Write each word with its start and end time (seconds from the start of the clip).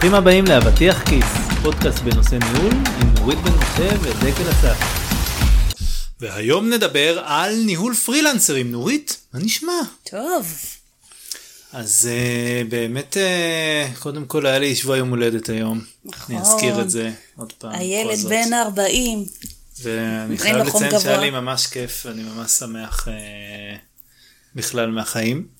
ברוכים 0.00 0.18
הבאים 0.18 0.44
לאבטיח 0.44 1.02
כיס, 1.08 1.24
פודקאסט 1.62 1.98
בנושא 1.98 2.34
ניהול 2.34 2.72
עם 2.72 3.14
נורית 3.14 3.38
בן 3.38 3.52
משה 3.52 3.88
ודקל 4.00 4.50
אסף. 4.50 4.76
והיום 6.20 6.70
נדבר 6.70 7.22
על 7.24 7.54
ניהול 7.66 7.94
פרילנסרים. 7.94 8.72
נורית, 8.72 9.16
מה 9.34 9.40
נשמע? 9.40 9.72
טוב. 10.10 10.46
אז 11.72 12.08
uh, 12.10 12.70
באמת, 12.70 13.16
uh, 13.16 13.98
קודם 13.98 14.24
כל 14.24 14.46
היה 14.46 14.58
לי 14.58 14.76
שבוע 14.76 14.96
יום 14.96 15.10
הולדת 15.10 15.48
היום. 15.48 15.80
נכון. 16.04 16.36
אני 16.36 16.44
אזכיר 16.44 16.80
את 16.80 16.90
זה 16.90 17.10
עוד 17.36 17.52
פעם. 17.52 17.72
הילד. 17.72 18.18
בן 18.28 18.52
40. 18.52 19.24
ואני 19.82 20.38
חייב 20.38 20.56
לציין 20.56 21.00
שהיה. 21.00 21.20
לי 21.20 21.30
ממש 21.30 21.66
כיף, 21.66 22.06
אני 22.06 22.22
ממש 22.22 22.50
שמח 22.50 23.08
uh, 23.08 23.10
בכלל 24.54 24.90
מהחיים. 24.90 25.59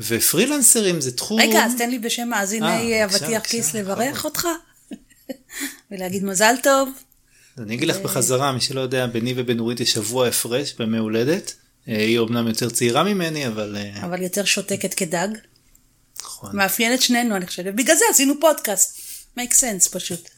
ופרילנסרים 0.00 1.00
זה 1.00 1.16
תחום... 1.16 1.40
רגע, 1.40 1.64
אז 1.64 1.72
תן 1.78 1.90
לי 1.90 1.98
בשם 1.98 2.28
מאזיני 2.28 2.92
אה, 2.92 3.04
אבטיח 3.04 3.42
כיס 3.44 3.74
לברך. 3.74 4.24
אותך. 4.24 4.48
ולהגיד 5.90 6.24
מזל 6.24 6.54
טוב. 6.62 6.88
אני 7.58 7.74
אגיד 7.74 7.88
לך 7.88 7.96
בחזרה, 7.96 8.52
מי 8.52 8.60
שלא 8.60 8.80
יודע, 8.80 9.06
ביני 9.06 9.34
ובנורית 9.36 9.80
יש 9.80 9.92
שבוע 9.92 10.28
הפרש 10.28 10.72
בימי 10.72 10.98
הולדת. 10.98 11.54
אה, 11.88 11.98
היא 11.98 12.18
אומנם 12.18 12.48
יותר 12.48 12.70
צעירה 12.70 13.04
ממני, 13.04 13.46
אבל... 13.46 13.76
אה, 13.76 14.06
אבל 14.06 14.22
יותר 14.22 14.44
שותקת 14.44 14.94
כדג. 14.94 15.28
נכון, 16.22 16.56
מאפיין 16.56 16.94
את 16.94 17.02
שנינו, 17.02 17.36
אני 17.36 17.46
חושבת. 17.46 17.74
בגלל 17.74 17.96
זה 17.96 18.04
עשינו 18.10 18.34
פודקאסט. 18.40 19.00
make 19.38 19.52
sense 19.52 19.90
פשוט. 19.90 20.28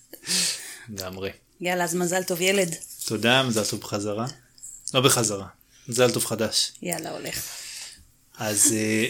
לגמרי. 0.88 1.30
יאללה, 1.60 1.84
אז 1.84 1.94
מזל 1.94 2.22
טוב 2.22 2.40
ילד. 2.40 2.74
תודה, 3.04 3.42
מזל 3.42 3.64
טוב 3.64 3.80
בחזרה. 3.80 4.26
לא 4.94 5.00
בחזרה, 5.00 5.46
מזל 5.88 6.10
טוב 6.10 6.24
חדש. 6.24 6.72
יאללה, 6.82 7.10
הולך. 7.10 7.42
אז 8.38 8.72
אה, 8.72 9.06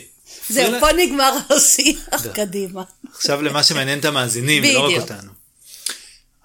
זהו, 0.48 0.66
פריל- 0.66 0.80
פה 0.80 0.92
נגמר 0.92 1.32
השיח, 1.50 2.26
קדימה. 2.34 2.82
עכשיו 3.14 3.42
למה 3.42 3.62
שמעניין 3.62 3.98
את 3.98 4.04
המאזינים, 4.04 4.62
ולא 4.64 4.86
רק. 4.96 5.00
אותנו. 5.02 5.30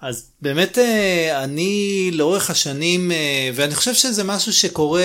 אז 0.02 0.24
באמת 0.42 0.78
אה, 0.78 1.44
אני 1.44 2.10
לאורך 2.12 2.50
השנים, 2.50 3.12
אה, 3.12 3.16
ואני 3.54 3.74
חושב 3.74 3.94
שזה 3.94 4.24
משהו 4.24 4.52
שקורה 4.52 5.02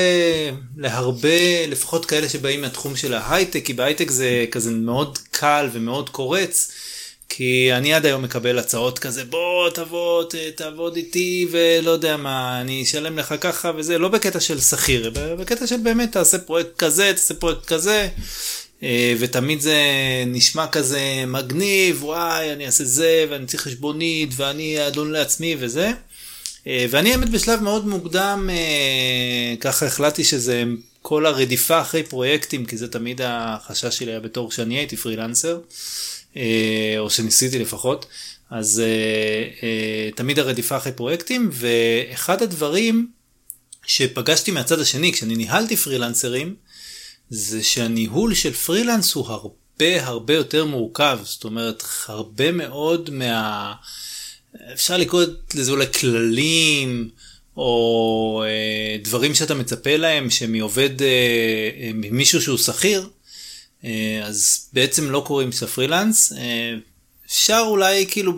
להרבה, 0.78 1.30
לפחות 1.68 2.06
כאלה 2.06 2.30
שבאים 2.30 2.62
מהתחום 2.62 2.96
של 2.96 3.14
ההייטק, 3.14 3.66
כי 3.66 3.74
בהייטק 3.74 4.12
זה 4.12 4.46
כזה 4.52 4.72
מאוד 4.72 5.18
קל 5.32 5.70
ומאוד 5.72 6.09
קורץ, 6.09 6.72
כי 7.30 7.70
אני 7.74 7.94
עד 7.94 8.06
היום 8.06 8.22
מקבל 8.22 8.59
הצעות 8.59 9.00
כזה, 9.00 9.24
בוא 9.26 9.70
תבוא, 9.70 10.24
ת- 10.24 10.36
תעבוד 10.56 10.96
איתי, 10.96 11.48
ולא 11.52 11.92
יודע 11.92 12.18
מה, 12.18 12.62
אני 12.62 12.84
אשלם 12.84 13.20
לך 13.20 13.34
ככה 13.42 13.72
וזה, 13.78 13.98
לא 13.98 14.08
בקטע 14.08 14.40
של 14.40 14.59
שכיר, 14.62 15.12
בקטע 15.40 15.68
של 15.68 15.78
באמת 15.78 16.12
תעשה 16.12 16.38
פרויקט 16.38 16.78
כזה, 16.78 17.12
תעשה 17.16 17.34
פרויקט 17.34 17.66
כזה. 17.66 18.08
אה, 18.84 19.14
ותמיד 19.20 19.62
זה 19.62 19.84
נשמע 20.28 20.68
כזה 20.68 21.24
מגניב, 21.28 22.04
וואי, 22.04 22.54
אני 22.54 22.66
אעשה 22.66 22.84
זה, 22.84 23.26
ואני 23.30 23.46
צריך 23.46 23.64
חשבונית, 23.64 24.30
ואני 24.36 24.88
אדון 24.88 25.12
לעצמי 25.12 25.56
וזה. 25.60 25.92
אה, 26.68 26.86
ואני 26.90 27.12
האמת 27.12 27.30
בשלב 27.30 27.62
מאוד 27.62 27.88
מוקדם, 27.88 28.50
אה, 28.52 29.56
ככה 29.59 29.86
החלטתי 29.86 30.24
שזה 30.24 30.64
כל 31.02 31.26
הרדיפה 31.26 31.82
אחרי 31.82 32.04
פרויקטים, 32.04 32.66
כי 32.66 32.78
זה 32.78 32.88
תמיד 32.88 33.22
החשש 33.24 33.98
שלי 33.98 34.12
היה 34.12 34.20
בתור 34.20 34.52
שאני 34.52 34.78
הייתי 34.78 34.98
פרילנסר, 34.98 35.59
או 36.98 37.09
שניסיתי 37.09 37.59
לפחות. 37.59 38.06
אז 38.50 38.84
תמיד 40.16 40.40
הרדיפה 40.40 40.78
אחרי 40.78 40.92
פרויקטים, 40.92 41.50
ואחד 41.54 42.42
הדברים 42.42 43.08
שפגשתי 43.86 44.52
מהצד 44.52 44.80
השני, 44.80 45.14
כשאני 45.14 45.36
ניהלתי 45.36 45.76
פרילנסרים, 45.76 46.56
זה 47.31 47.64
שהניהול 47.64 48.34
של 48.34 48.53
פרילנס 48.53 49.14
הוא 49.14 49.28
הרבה 49.28 50.06
הרבה 50.06 50.34
יותר 50.34 50.66
מורכב, 50.66 51.19
זאת 51.24 51.44
אומרת 51.44 51.84
הרבה 52.08 52.52
מאוד 52.52 53.09
מה... 53.09 53.74
אפשר 54.74 54.97
לקרוא 54.97 55.24
לזה 55.56 55.72
אולי 55.72 55.86
כללים, 56.00 57.09
או 57.58 58.44
אה, 58.46 58.97
דברים 59.03 59.36
שאתה 59.36 59.53
מצפה 59.53 59.97
להם 59.97 60.30
שמעובד, 60.30 61.02
אה, 61.02 61.08
אה, 61.80 61.91
ממישהו 61.94 62.41
שהוא 62.41 62.58
שכיר, 62.58 63.09
אה, 63.84 64.22
אז 64.24 64.70
בעצם 64.74 65.12
לא 65.12 65.24
קוראים 65.28 65.52
שאתה 65.52 65.68
פרילנס. 65.68 66.34
אה, 66.34 66.74
אפשר 67.31 67.64
אולי 67.68 68.06
כאילו 68.12 68.34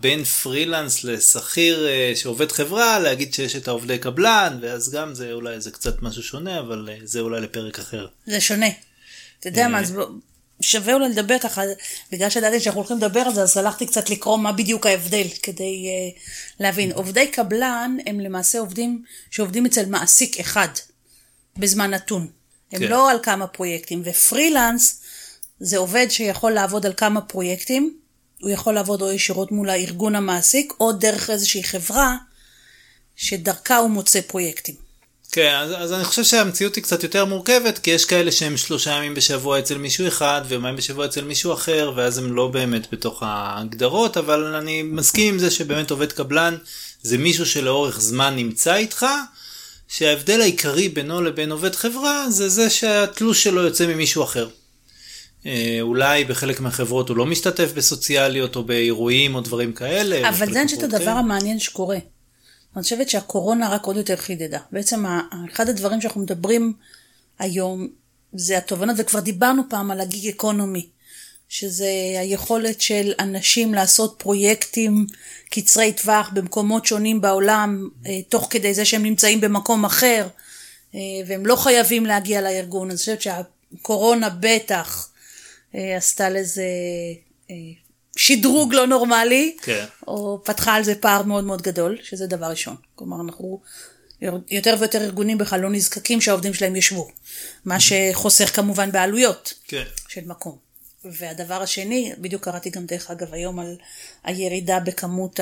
בין 0.00 0.24
פרילנס 0.24 1.04
לשכיר 1.04 1.86
אה, 1.88 2.12
שעובד 2.16 2.52
חברה 2.52 2.98
להגיד 2.98 3.34
שיש 3.34 3.56
את 3.56 3.68
העובדי 3.68 3.98
קבלן 3.98 4.58
ואז 4.62 4.90
גם 4.90 5.14
זה 5.14 5.32
אולי 5.32 5.60
זה 5.60 5.70
קצת 5.70 6.02
משהו 6.02 6.22
שונה 6.22 6.60
אבל 6.60 6.88
אה, 6.92 6.96
זה 7.04 7.20
אולי 7.20 7.40
לפרק 7.40 7.78
אחר. 7.78 8.06
זה 8.26 8.40
שונה. 8.40 8.66
אתה 9.40 9.48
יודע 9.48 9.68
מה, 9.68 9.80
אז 9.80 9.92
בוא- 9.92 10.06
שווה 10.60 10.94
אולי 10.94 11.08
לדבר 11.08 11.38
ככה, 11.38 11.62
בגלל 12.12 12.30
שידעתי 12.30 12.60
שאנחנו 12.60 12.80
הולכים 12.80 12.96
לדבר 12.96 13.20
על 13.20 13.34
זה, 13.34 13.42
אז 13.42 13.56
הלכתי 13.56 13.86
קצת 13.86 14.10
לקרוא 14.10 14.38
מה 14.38 14.52
בדיוק 14.52 14.86
ההבדל, 14.86 15.26
כדי 15.42 15.86
להבין. 16.60 16.92
עובדי 16.92 17.26
קבלן 17.30 17.96
הם 18.06 18.20
למעשה 18.20 18.58
עובדים 18.58 19.02
שעובדים 19.30 19.66
אצל 19.66 19.86
מעסיק 19.86 20.40
אחד, 20.40 20.68
בזמן 21.56 21.90
נתון. 21.94 22.28
הם 22.72 22.78
כן. 22.80 22.86
לא 22.88 23.10
על 23.10 23.18
כמה 23.22 23.46
פרויקטים, 23.46 24.02
ופרילנס 24.04 25.00
זה 25.60 25.78
עובד 25.78 26.06
שיכול 26.10 26.52
לעבוד 26.52 26.86
על 26.86 26.92
כמה 26.96 27.20
פרויקטים, 27.20 27.96
הוא 28.40 28.50
יכול 28.50 28.74
לעבוד 28.74 29.02
או 29.02 29.12
ישירות 29.12 29.52
מול 29.52 29.70
הארגון 29.70 30.16
המעסיק, 30.16 30.72
או 30.80 30.92
דרך 30.92 31.30
איזושהי 31.30 31.64
חברה, 31.64 32.16
שדרכה 33.16 33.76
הוא 33.76 33.90
מוצא 33.90 34.20
פרויקטים. 34.20 34.74
כן 35.32 35.54
אז, 35.54 35.70
אז 35.76 35.92
אני 35.92 36.04
חושב 36.04 36.24
שהמציאות 36.24 36.74
היא 36.74 36.84
קצת 36.84 37.02
יותר 37.02 37.24
מורכבת 37.24 37.78
כי 37.78 37.90
יש 37.90 38.04
כאלה 38.04 38.32
שהם 38.32 38.56
שלושה 38.56 38.90
ימים 38.90 39.14
בשבוע 39.14 39.58
אצל 39.58 39.78
מישהו 39.78 40.08
אחד 40.08 40.42
ויומיים 40.48 40.76
בשבוע 40.76 41.06
אצל 41.06 41.24
מישהו 41.24 41.52
אחר 41.52 41.92
ואז 41.96 42.18
הם 42.18 42.36
לא 42.36 42.48
באמת 42.48 42.92
בתוך 42.92 43.22
ההגדרות 43.26 44.16
אבל 44.16 44.54
אני 44.54 44.82
מסכים 44.82 45.34
עם 45.34 45.38
זה 45.38 45.50
שבאמת 45.50 45.90
עובד 45.90 46.12
קבלן 46.12 46.56
זה 47.02 47.18
מישהו 47.18 47.46
שלאורך 47.46 48.00
זמן 48.00 48.36
נמצא 48.36 48.74
איתך. 48.74 49.06
שההבדל 49.88 50.40
העיקרי 50.40 50.88
בינו 50.88 51.22
לבין 51.22 51.52
עובד 51.52 51.74
חברה 51.74 52.30
זה 52.30 52.48
זה 52.48 52.70
שהתלוש 52.70 53.42
שלו 53.42 53.62
יוצא 53.62 53.86
ממישהו 53.86 54.24
אחר. 54.24 54.48
אה, 55.46 55.78
אולי 55.80 56.24
בחלק 56.24 56.60
מהחברות 56.60 57.08
הוא 57.08 57.16
לא 57.16 57.26
משתתף 57.26 57.72
בסוציאליות 57.74 58.56
או 58.56 58.64
באירועים 58.64 59.34
או 59.34 59.40
דברים 59.40 59.72
כאלה. 59.72 60.28
אבל 60.28 60.52
זה 60.52 60.62
אני 60.62 60.84
הדבר 60.84 60.98
כן. 60.98 61.08
המעניין 61.08 61.58
שקורה. 61.58 61.98
אני 62.76 62.82
חושבת 62.82 63.10
שהקורונה 63.10 63.68
רק 63.68 63.84
עוד 63.84 63.96
יותר 63.96 64.16
חידדה. 64.16 64.58
בעצם 64.72 65.04
אחד 65.52 65.68
הדברים 65.68 66.00
שאנחנו 66.00 66.20
מדברים 66.20 66.72
היום 67.38 67.88
זה 68.32 68.58
התובנות, 68.58 68.96
וכבר 68.98 69.20
דיברנו 69.20 69.62
פעם 69.68 69.90
על 69.90 70.00
הגיג 70.00 70.28
אקונומי, 70.28 70.86
שזה 71.48 71.88
היכולת 72.18 72.80
של 72.80 73.12
אנשים 73.18 73.74
לעשות 73.74 74.14
פרויקטים 74.18 75.06
קצרי 75.50 75.92
טווח 75.92 76.30
במקומות 76.32 76.86
שונים 76.86 77.20
בעולם, 77.20 77.88
אה, 78.06 78.22
תוך 78.28 78.46
כדי 78.50 78.74
זה 78.74 78.84
שהם 78.84 79.02
נמצאים 79.02 79.40
במקום 79.40 79.84
אחר, 79.84 80.26
אה, 80.94 81.00
והם 81.26 81.46
לא 81.46 81.56
חייבים 81.56 82.06
להגיע 82.06 82.40
לארגון. 82.40 82.88
אני 82.90 82.96
חושבת 82.96 83.22
שהקורונה 83.22 84.28
בטח 84.40 85.08
עשתה 85.74 86.30
לזה 86.30 86.64
אה, 87.50 87.56
שדרוג 88.16 88.74
לא 88.74 88.86
נורמלי, 88.86 89.56
כן. 89.62 89.84
או 90.06 90.40
פתחה 90.44 90.74
על 90.74 90.84
זה 90.84 90.94
פער 90.94 91.22
מאוד 91.22 91.44
מאוד 91.44 91.62
גדול, 91.62 91.98
שזה 92.02 92.26
דבר 92.26 92.46
ראשון. 92.46 92.76
כלומר, 92.94 93.16
אנחנו, 93.24 93.60
יותר 94.50 94.76
ויותר 94.80 95.02
ארגונים 95.02 95.38
בכלל 95.38 95.60
לא 95.60 95.70
נזקקים 95.70 96.20
שהעובדים 96.20 96.54
שלהם 96.54 96.76
ישבו, 96.76 97.10
מה 97.64 97.76
שחוסך 97.80 98.56
כמובן 98.56 98.92
בעלויות 98.92 99.54
כן. 99.68 99.84
של 100.08 100.20
מקום. 100.26 100.64
והדבר 101.04 101.62
השני, 101.62 102.12
בדיוק 102.18 102.44
קראתי 102.44 102.70
גם 102.70 102.86
דרך 102.86 103.10
אגב 103.10 103.34
היום 103.34 103.58
על 103.58 103.76
הירידה 104.24 104.80
בכמות 104.80 105.40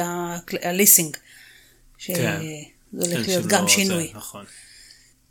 הליסינג, 0.62 1.16
שזה 1.98 2.16
כן. 2.16 2.40
הולך 2.92 3.08
כן, 3.08 3.22
להיות 3.26 3.46
גם 3.46 3.68
שינוי. 3.68 4.12
נכון. 4.14 4.44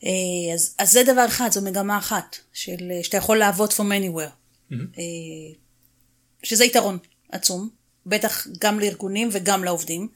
אה, 0.04 0.54
אז, 0.54 0.76
אז 0.78 0.92
זה 0.92 1.04
דבר 1.04 1.26
אחד, 1.26 1.52
זו 1.52 1.62
מגמה 1.62 1.98
אחת, 1.98 2.38
של, 2.54 2.92
אה, 2.92 3.04
שאתה 3.04 3.18
יכול 3.18 3.38
לעבוד 3.38 3.70
from 3.70 3.92
anywhere. 4.02 4.41
אה, 4.72 5.54
שזה 6.44 6.66
יתרון 6.66 6.98
עצום, 7.32 7.70
בטח 8.06 8.48
גם 8.60 8.80
לארגונים 8.80 9.30
וגם 9.32 9.64
לעובדים. 9.64 10.08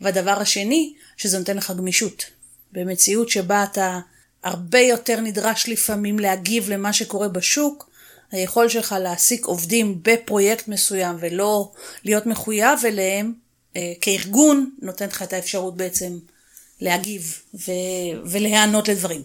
והדבר 0.00 0.40
השני, 0.40 0.94
שזה 1.16 1.38
נותן 1.38 1.56
לך 1.56 1.72
גמישות. 1.76 2.24
במציאות 2.72 3.28
שבה 3.28 3.64
אתה 3.64 4.00
הרבה 4.42 4.78
יותר 4.78 5.20
נדרש 5.20 5.68
לפעמים 5.68 6.18
להגיב 6.18 6.70
למה 6.70 6.92
שקורה 6.92 7.28
בשוק, 7.28 7.90
היכולת 8.32 8.70
שלך 8.70 8.94
להעסיק 9.00 9.46
עובדים 9.46 10.00
בפרויקט 10.02 10.68
מסוים 10.68 11.16
ולא 11.20 11.72
להיות 12.04 12.26
מחויב 12.26 12.78
אליהם, 12.84 13.32
אה, 13.76 13.92
כארגון, 14.00 14.70
נותן 14.82 15.06
לך 15.06 15.22
את 15.22 15.32
האפשרות 15.32 15.76
בעצם 15.76 16.18
להגיב 16.80 17.42
ו- 17.54 18.30
ולהיענות 18.30 18.88
לדברים. 18.88 19.22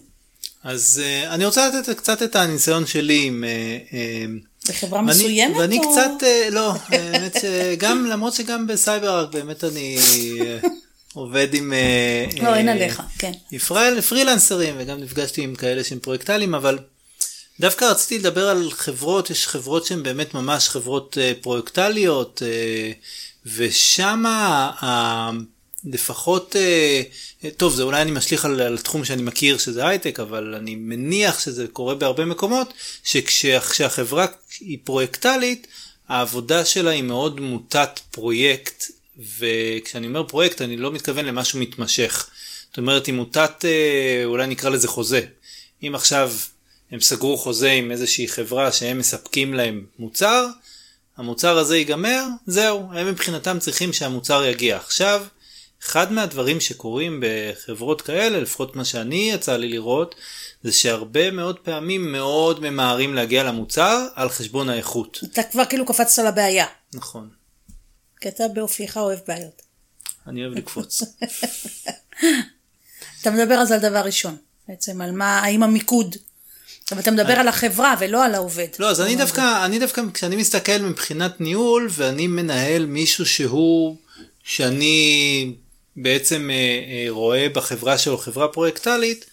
אז 0.62 1.02
uh, 1.02 1.34
אני 1.34 1.46
רוצה 1.46 1.68
לתת 1.68 1.96
קצת 1.96 2.22
את 2.22 2.36
הניסיון 2.36 2.86
שלי 2.86 3.26
עם... 3.26 3.44
Uh, 3.44 3.92
uh, 3.92 4.49
בחברה 4.70 5.00
ואני- 5.00 5.10
מסוימת? 5.10 5.56
ואני 5.56 5.78
או... 5.78 5.92
קצת, 5.92 6.10
uh, 6.20 6.50
לא, 6.50 6.72
האמת 6.88 7.36
שגם, 7.40 8.06
למרות 8.06 8.34
שגם 8.34 8.66
בסייבר 8.66 9.26
באמת 9.26 9.64
אני 9.64 9.98
uh, 10.62 10.66
עובד 11.14 11.54
עם... 11.54 11.72
לא, 12.42 12.54
אין 12.54 12.68
עליך, 12.68 13.02
כן. 13.18 13.32
פריל, 13.66 14.00
פרילנסרים, 14.00 14.74
וגם 14.78 15.00
נפגשתי 15.00 15.42
עם 15.42 15.54
כאלה 15.54 15.84
שהם 15.84 15.98
פרויקטליים, 15.98 16.54
אבל 16.54 16.78
דווקא 17.60 17.84
רציתי 17.84 18.18
לדבר 18.18 18.48
על 18.48 18.70
חברות, 18.70 19.30
יש 19.30 19.46
חברות 19.46 19.86
שהן 19.86 20.02
באמת 20.02 20.34
ממש 20.34 20.68
חברות 20.68 21.18
אה, 21.20 21.32
פרויקטליות, 21.40 22.42
אה, 22.46 22.92
ושם 23.56 24.24
לפחות, 25.84 26.56
אה, 26.56 27.02
טוב, 27.56 27.74
זה 27.74 27.82
אולי 27.82 28.02
אני 28.02 28.10
משליך 28.10 28.44
על, 28.44 28.60
על 28.60 28.78
תחום 28.78 29.04
שאני 29.04 29.22
מכיר 29.22 29.58
שזה 29.58 29.86
הייטק, 29.86 30.20
אבל 30.20 30.54
אני 30.54 30.74
מניח 30.74 31.40
שזה 31.40 31.66
קורה 31.72 31.94
בהרבה 31.94 32.24
מקומות, 32.24 32.74
שכשהחברה 33.04 34.26
היא 34.60 34.78
פרויקטלית, 34.84 35.66
העבודה 36.08 36.64
שלה 36.64 36.90
היא 36.90 37.02
מאוד 37.02 37.40
מוטת 37.40 38.00
פרויקט, 38.10 38.84
וכשאני 39.38 40.06
אומר 40.06 40.22
פרויקט 40.22 40.62
אני 40.62 40.76
לא 40.76 40.92
מתכוון 40.92 41.24
למשהו 41.24 41.58
מתמשך. 41.58 42.30
זאת 42.68 42.78
אומרת, 42.78 43.06
היא 43.06 43.14
מוטת, 43.14 43.64
אולי 44.24 44.46
נקרא 44.46 44.70
לזה 44.70 44.88
חוזה. 44.88 45.20
אם 45.82 45.94
עכשיו 45.94 46.32
הם 46.90 47.00
סגרו 47.00 47.38
חוזה 47.38 47.70
עם 47.70 47.90
איזושהי 47.90 48.28
חברה 48.28 48.72
שהם 48.72 48.98
מספקים 48.98 49.54
להם 49.54 49.84
מוצר, 49.98 50.46
המוצר 51.16 51.58
הזה 51.58 51.76
ייגמר, 51.76 52.24
זהו, 52.46 52.88
הם 52.92 53.06
מבחינתם 53.06 53.58
צריכים 53.58 53.92
שהמוצר 53.92 54.44
יגיע. 54.44 54.76
עכשיו, 54.76 55.24
אחד 55.84 56.12
מהדברים 56.12 56.60
שקורים 56.60 57.22
בחברות 57.22 58.02
כאלה, 58.02 58.40
לפחות 58.40 58.76
מה 58.76 58.84
שאני 58.84 59.30
יצא 59.34 59.56
לי 59.56 59.68
לראות, 59.68 60.14
זה 60.62 60.72
שהרבה 60.72 61.30
מאוד 61.30 61.58
פעמים 61.58 62.12
מאוד 62.12 62.60
ממהרים 62.60 63.14
להגיע 63.14 63.42
למוצר 63.42 64.06
על 64.14 64.28
חשבון 64.28 64.68
האיכות. 64.68 65.20
אתה 65.32 65.42
כבר 65.42 65.64
כאילו 65.64 65.86
קפצת 65.86 66.22
לבעיה. 66.22 66.66
נכון. 66.94 67.28
כי 68.20 68.28
אתה 68.28 68.48
באופייך 68.48 68.96
אוהב 68.96 69.18
בעיות. 69.28 69.62
אני 70.26 70.44
אוהב 70.44 70.54
לקפוץ. 70.54 71.02
אתה 73.20 73.30
מדבר 73.30 73.54
אז 73.54 73.72
על 73.72 73.78
דבר 73.78 74.00
ראשון, 74.04 74.36
בעצם 74.68 75.00
על 75.00 75.12
מה, 75.12 75.38
האם 75.38 75.62
המיקוד 75.62 76.16
אבל 76.92 77.00
אתה 77.00 77.10
מדבר 77.10 77.32
על 77.32 77.48
החברה 77.48 77.94
ולא 78.00 78.24
על 78.24 78.34
העובד. 78.34 78.66
לא, 78.78 78.90
אז 78.90 79.00
אני 79.00 79.16
דווקא, 79.16 79.64
אני 79.64 79.78
דווקא, 79.78 80.02
כשאני 80.14 80.36
מסתכל 80.36 80.78
מבחינת 80.78 81.40
ניהול 81.40 81.88
ואני 81.90 82.26
מנהל 82.26 82.86
מישהו 82.86 83.26
שהוא, 83.26 83.96
שאני 84.44 85.52
בעצם 85.96 86.50
אה, 86.50 86.54
אה, 86.54 87.06
רואה 87.10 87.48
בחברה 87.48 87.98
שלו 87.98 88.18
חברה 88.18 88.48
פרויקטלית, 88.48 89.26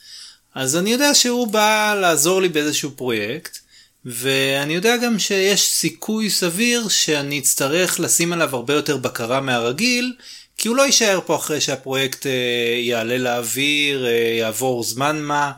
אז 0.55 0.75
אני 0.75 0.91
יודע 0.91 1.13
שהוא 1.13 1.47
בא 1.47 1.95
לעזור 2.01 2.41
לי 2.41 2.49
באיזשהו 2.49 2.91
פרויקט, 2.95 3.57
ואני 4.05 4.75
יודע 4.75 4.97
גם 4.97 5.19
שיש 5.19 5.69
סיכוי 5.69 6.29
סביר 6.29 6.87
שאני 6.87 7.39
אצטרך 7.39 7.99
לשים 7.99 8.33
עליו 8.33 8.55
הרבה 8.55 8.73
יותר 8.73 8.97
בקרה 8.97 9.41
מהרגיל, 9.41 10.15
כי 10.57 10.67
הוא 10.67 10.77
לא 10.77 10.81
יישאר 10.81 11.19
פה 11.25 11.35
אחרי 11.35 11.61
שהפרויקט 11.61 12.25
אה, 12.25 12.31
יעלה 12.79 13.17
לאוויר, 13.17 14.07
יעבור 14.39 14.83
זמן 14.83 15.21
מה. 15.21 15.51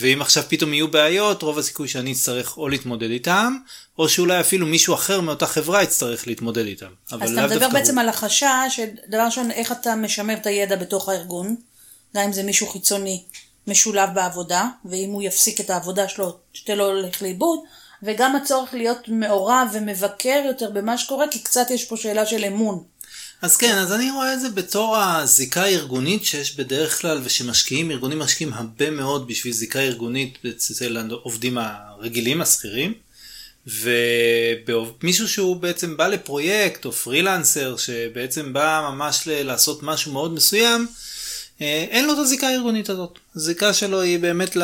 ואם 0.00 0.22
עכשיו 0.22 0.44
פתאום 0.48 0.74
יהיו 0.74 0.88
בעיות, 0.88 1.42
רוב 1.42 1.58
הסיכוי 1.58 1.88
שאני 1.88 2.12
אצטרך 2.12 2.56
או 2.56 2.68
להתמודד 2.68 3.10
איתם, 3.10 3.56
או 3.98 4.08
שאולי 4.08 4.40
אפילו 4.40 4.66
מישהו 4.66 4.94
אחר 4.94 5.20
מאותה 5.20 5.46
חברה 5.46 5.82
יצטרך 5.82 6.26
להתמודד 6.26 6.66
איתם. 6.66 6.86
אז 7.10 7.32
אתה 7.32 7.46
מדבר 7.46 7.68
בעצם 7.68 7.94
הוא... 7.94 8.02
על 8.02 8.08
החשש, 8.08 8.46
שדבר 8.68 9.24
ראשון, 9.24 9.50
איך 9.50 9.72
אתה 9.72 9.94
משמר 9.94 10.34
את 10.34 10.46
הידע 10.46 10.76
בתוך 10.76 11.08
הארגון, 11.08 11.56
גם 12.16 12.22
אם 12.22 12.32
זה 12.32 12.42
מישהו 12.42 12.66
חיצוני 12.66 13.22
משולב 13.66 14.08
בעבודה, 14.14 14.68
ואם 14.84 15.10
הוא 15.12 15.22
יפסיק 15.22 15.60
את 15.60 15.70
העבודה 15.70 16.08
שלו, 16.08 16.38
שתהיה 16.52 16.76
לו 16.76 16.86
הולך 16.86 17.22
לאיבוד, 17.22 17.58
וגם 18.02 18.36
הצורך 18.36 18.74
להיות 18.74 19.08
מעורב 19.08 19.68
ומבקר 19.72 20.42
יותר 20.46 20.70
במה 20.70 20.98
שקורה, 20.98 21.28
כי 21.30 21.38
קצת 21.38 21.70
יש 21.70 21.84
פה 21.84 21.96
שאלה 21.96 22.26
של 22.26 22.44
אמון. 22.44 22.84
אז 23.44 23.56
כן, 23.56 23.78
אז 23.78 23.92
אני 23.92 24.10
רואה 24.10 24.34
את 24.34 24.40
זה 24.40 24.48
בתור 24.48 24.96
הזיקה 24.96 25.62
הארגונית 25.62 26.24
שיש 26.24 26.56
בדרך 26.56 27.00
כלל 27.00 27.20
ושמשקיעים, 27.24 27.90
ארגונים 27.90 28.18
משקיעים 28.18 28.52
הרבה 28.52 28.90
מאוד 28.90 29.28
בשביל 29.28 29.52
זיקה 29.52 29.80
ארגונית 29.80 30.38
אצל 30.48 30.96
העובדים 30.96 31.58
הרגילים, 31.58 32.40
השכירים. 32.40 32.94
ומישהו 33.66 35.28
שהוא 35.28 35.56
בעצם 35.56 35.96
בא 35.96 36.08
לפרויקט 36.08 36.84
או 36.84 36.92
פרילנסר 36.92 37.76
שבעצם 37.76 38.52
בא 38.52 38.88
ממש 38.90 39.22
לעשות 39.26 39.82
משהו 39.82 40.12
מאוד 40.12 40.32
מסוים, 40.32 40.86
אה, 41.60 41.86
אין 41.90 42.06
לו 42.06 42.12
את 42.12 42.18
הזיקה 42.18 42.48
הארגונית 42.48 42.90
הזאת. 42.90 43.18
הזיקה 43.36 43.72
שלו 43.72 44.00
היא 44.00 44.18
באמת 44.18 44.56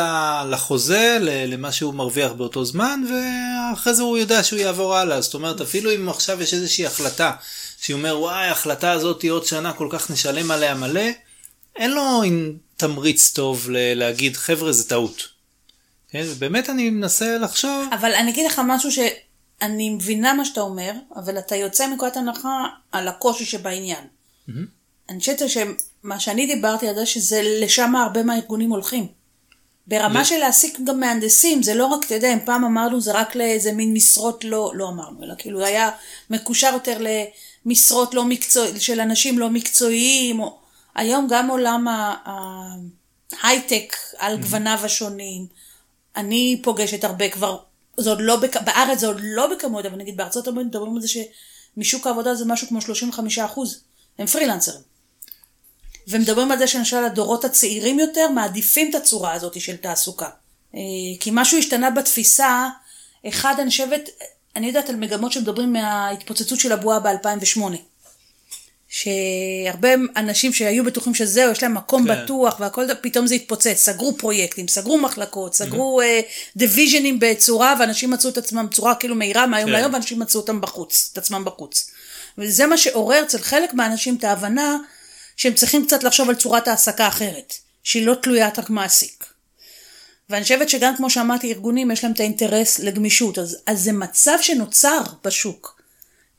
לחוזה, 0.50 1.18
למה 1.22 1.72
שהוא 1.72 1.94
מרוויח 1.94 2.32
באותו 2.32 2.64
זמן, 2.64 3.04
ואחרי 3.10 3.94
זה 3.94 4.02
הוא 4.02 4.18
יודע 4.18 4.42
שהוא 4.42 4.58
יעבור 4.58 4.96
הלאה. 4.96 5.20
זאת 5.20 5.34
אומרת, 5.34 5.60
אפילו 5.60 5.94
אם 5.94 6.08
עכשיו 6.08 6.42
יש 6.42 6.54
איזושהי 6.54 6.86
החלטה 6.86 7.32
שהוא 7.80 7.98
אומר, 7.98 8.18
וואי, 8.18 8.46
ההחלטה 8.46 8.92
הזאת 8.92 9.24
עוד 9.24 9.46
שנה 9.46 9.72
כל 9.72 9.88
כך 9.90 10.10
נשלם 10.10 10.50
עליה 10.50 10.74
מלא, 10.74 11.10
אין 11.76 11.90
לו 11.90 12.22
תמריץ 12.76 13.32
טוב 13.32 13.66
להגיד, 13.70 14.36
חבר'ה, 14.36 14.72
זה 14.72 14.88
טעות. 14.88 15.28
כן, 16.08 16.24
ובאמת 16.26 16.70
אני 16.70 16.90
מנסה 16.90 17.38
לחשוב. 17.38 17.88
אבל 17.92 18.14
אני 18.14 18.30
אגיד 18.30 18.46
לך 18.46 18.60
משהו 18.66 18.90
שאני 18.92 19.90
מבינה 19.90 20.34
מה 20.34 20.44
שאתה 20.44 20.60
אומר, 20.60 20.92
אבל 21.16 21.38
אתה 21.38 21.56
יוצא 21.56 21.86
מנקודת 21.86 22.16
הנחה 22.16 22.66
על 22.92 23.08
הקושי 23.08 23.44
שבעניין. 23.44 24.04
Mm-hmm. 24.04 24.52
אני 25.08 25.18
חושבת 25.18 25.38
שמה 25.48 26.20
שאני 26.20 26.46
דיברתי 26.46 26.88
על 26.88 26.94
זה, 26.94 27.06
שזה 27.06 27.42
לשם 27.62 27.96
הרבה 27.96 28.22
מהארגונים 28.22 28.70
הולכים. 28.70 29.06
ברמה 29.86 30.24
של 30.24 30.38
להעסיק 30.38 30.78
גם 30.84 31.00
מהנדסים, 31.00 31.62
זה 31.62 31.74
לא 31.74 31.86
רק, 31.86 32.04
אתה 32.06 32.14
יודע, 32.14 32.32
אם 32.32 32.38
פעם 32.44 32.64
אמרנו 32.64 33.00
זה 33.00 33.12
רק 33.12 33.34
לאיזה 33.34 33.72
מין 33.72 33.92
משרות 33.92 34.44
לא, 34.44 34.72
לא 34.74 34.88
אמרנו, 34.88 35.24
אלא 35.24 35.34
כאילו 35.38 35.64
היה 35.64 35.90
מקושר 36.30 36.70
יותר 36.72 36.98
למשרות 37.66 38.14
לא 38.14 38.24
מקצועיות, 38.24 38.80
של 38.80 39.00
אנשים 39.00 39.38
לא 39.38 39.50
מקצועיים, 39.50 40.40
או... 40.40 40.60
היום 40.94 41.26
גם 41.30 41.50
עולם 41.50 41.86
ההייטק 43.42 43.96
על 44.18 44.34
mm-hmm. 44.34 44.40
גווניו 44.40 44.78
השונים, 44.82 45.46
אני 46.16 46.60
פוגשת 46.62 47.04
הרבה 47.04 47.28
כבר, 47.28 47.58
זה 47.96 48.10
עוד 48.10 48.18
לא, 48.20 48.36
בק... 48.36 48.56
בארץ 48.56 48.98
זה 48.98 49.06
עוד 49.06 49.20
לא 49.22 49.46
בכמות, 49.46 49.86
אבל 49.86 49.96
נגיד 49.96 50.16
בארצות 50.16 50.48
הברית 50.48 50.66
מדברים 50.66 50.96
על 50.96 51.02
זה 51.02 51.08
שמשוק 51.08 52.06
העבודה 52.06 52.34
זה 52.34 52.44
משהו 52.44 52.68
כמו 52.68 52.80
35 52.80 53.38
אחוז, 53.38 53.80
הם 54.18 54.26
פרילנסרים. 54.26 54.80
ומדברים 56.08 56.52
על 56.52 56.58
זה 56.58 56.66
שלמשל 56.66 57.04
הדורות 57.04 57.44
הצעירים 57.44 57.98
יותר 57.98 58.28
מעדיפים 58.28 58.90
את 58.90 58.94
הצורה 58.94 59.32
הזאת 59.32 59.60
של 59.60 59.76
תעסוקה. 59.76 60.28
אה, 60.74 60.80
כי 61.20 61.30
משהו 61.32 61.58
השתנה 61.58 61.90
בתפיסה, 61.90 62.68
אחד 63.28 63.54
אני 63.58 63.70
חושבת, 63.70 64.08
אני 64.60 64.66
יודעת 64.68 64.88
על 64.88 64.96
מגמות 64.96 65.32
שמדברים 65.32 65.72
מההתפוצצות 65.72 66.60
של 66.60 66.72
הבועה 66.72 67.00
ב-2008. 67.00 67.60
שהרבה 68.88 69.88
אנשים 70.16 70.52
שהיו 70.52 70.84
בטוחים 70.84 71.14
שזהו, 71.14 71.52
יש 71.52 71.62
להם 71.62 71.74
מקום 71.74 72.06
כן. 72.06 72.24
בטוח 72.24 72.60
והכל, 72.60 72.86
פתאום 73.00 73.26
זה 73.26 73.34
התפוצץ, 73.34 73.76
סגרו 73.76 74.16
פרויקטים, 74.16 74.68
סגרו 74.68 74.98
מחלקות, 74.98 75.54
סגרו 75.54 76.00
דיוויז'נים 76.56 77.14
mm-hmm. 77.14 77.24
uh, 77.24 77.36
בצורה, 77.36 77.74
ואנשים 77.80 78.10
מצאו 78.10 78.30
את 78.30 78.38
עצמם 78.38 78.66
בצורה 78.70 78.94
כאילו 78.94 79.14
מהירה 79.14 79.46
מהיום 79.46 79.68
כן. 79.68 79.72
להיום, 79.72 79.92
ואנשים 79.92 80.18
מצאו 80.18 80.40
אותם 80.40 80.60
בחוץ, 80.60 81.10
את 81.12 81.18
עצמם 81.18 81.44
בחוץ. 81.44 81.90
וזה 82.38 82.66
מה 82.66 82.76
שעורר 82.76 83.22
אצל 83.22 83.38
חלק 83.38 83.74
מהאנשים 83.74 84.16
את 84.16 84.24
ההבנה 84.24 84.76
שהם 85.36 85.54
צריכים 85.54 85.86
קצת 85.86 86.02
לחשוב 86.02 86.28
על 86.28 86.34
צורת 86.34 86.68
העסקה 86.68 87.08
אחרת, 87.08 87.54
שהיא 87.82 88.06
לא 88.06 88.14
תלוית 88.14 88.58
רק 88.58 88.70
מעסיק. 88.70 89.24
ואני 90.30 90.42
חושבת 90.42 90.68
שגם 90.68 90.96
כמו 90.96 91.10
שאמרתי, 91.10 91.52
ארגונים 91.52 91.90
יש 91.90 92.04
להם 92.04 92.12
את 92.12 92.20
האינטרס 92.20 92.78
לגמישות, 92.78 93.38
אז, 93.38 93.58
אז 93.66 93.80
זה 93.80 93.92
מצב 93.92 94.36
שנוצר 94.40 95.00
בשוק. 95.24 95.80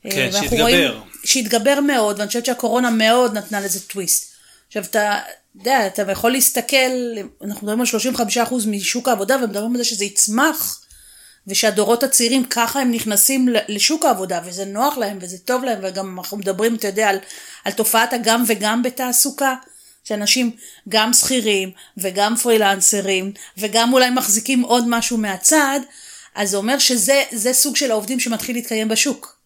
כן, 0.02 0.30
שהתגבר. 0.32 1.00
שהתגבר 1.24 1.80
מאוד, 1.80 2.18
ואני 2.18 2.26
חושבת 2.26 2.46
שהקורונה 2.46 2.90
מאוד 2.90 3.38
נתנה 3.38 3.60
לזה 3.60 3.80
טוויסט. 3.80 4.32
עכשיו 4.68 4.84
אתה 4.84 5.18
יודע, 5.58 5.86
אתה 5.86 6.12
יכול 6.12 6.32
להסתכל, 6.32 6.76
אנחנו 7.44 7.66
מדברים 7.66 7.80
על 7.80 7.86
35% 8.48 8.54
משוק 8.66 9.08
העבודה, 9.08 9.36
ומדברים 9.36 9.70
על 9.70 9.78
זה 9.78 9.84
שזה 9.84 10.04
יצמח, 10.04 10.82
ושהדורות 11.46 12.02
הצעירים 12.02 12.44
ככה 12.44 12.80
הם 12.80 12.90
נכנסים 12.90 13.48
לשוק 13.68 14.04
העבודה, 14.04 14.40
וזה 14.44 14.64
נוח 14.64 14.98
להם 14.98 15.18
וזה 15.20 15.38
טוב 15.38 15.64
להם, 15.64 15.78
וגם 15.82 16.18
אנחנו 16.18 16.36
מדברים, 16.36 16.74
אתה 16.74 16.86
יודע, 16.86 17.08
על, 17.08 17.18
על 17.64 17.72
תופעת 17.72 18.12
הגם 18.12 18.44
וגם 18.46 18.82
בתעסוקה. 18.82 19.54
שאנשים 20.04 20.50
גם 20.88 21.12
שכירים 21.12 21.70
וגם 21.96 22.36
פרילנסרים 22.36 23.32
וגם 23.58 23.92
אולי 23.92 24.10
מחזיקים 24.10 24.62
עוד 24.62 24.84
משהו 24.88 25.18
מהצד, 25.18 25.80
אז 26.34 26.50
זה 26.50 26.56
אומר 26.56 26.78
שזה 26.78 27.52
סוג 27.52 27.76
של 27.76 27.90
העובדים 27.90 28.20
שמתחיל 28.20 28.56
להתקיים 28.56 28.88
בשוק. 28.88 29.36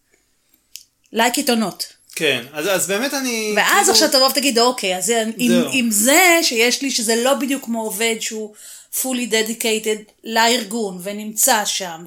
or 1.14 1.58
not. 1.58 1.84
כן, 2.14 2.44
אז, 2.52 2.66
אז 2.68 2.86
באמת 2.86 3.14
אני... 3.14 3.52
ואז 3.56 3.70
כאילו... 3.76 3.92
עכשיו 3.92 4.08
תבוא 4.08 4.28
ותגיד, 4.28 4.58
אוקיי, 4.58 4.96
אז 4.96 5.12
עם, 5.36 5.52
עם 5.72 5.90
זה 5.90 6.38
שיש 6.42 6.82
לי, 6.82 6.90
שזה 6.90 7.16
לא 7.16 7.34
בדיוק 7.34 7.64
כמו 7.64 7.82
עובד 7.82 8.16
שהוא 8.20 8.54
fully 8.92 9.30
dedicated 9.30 10.12
לארגון 10.25 10.98
ונמצא 11.02 11.64
שם, 11.64 12.04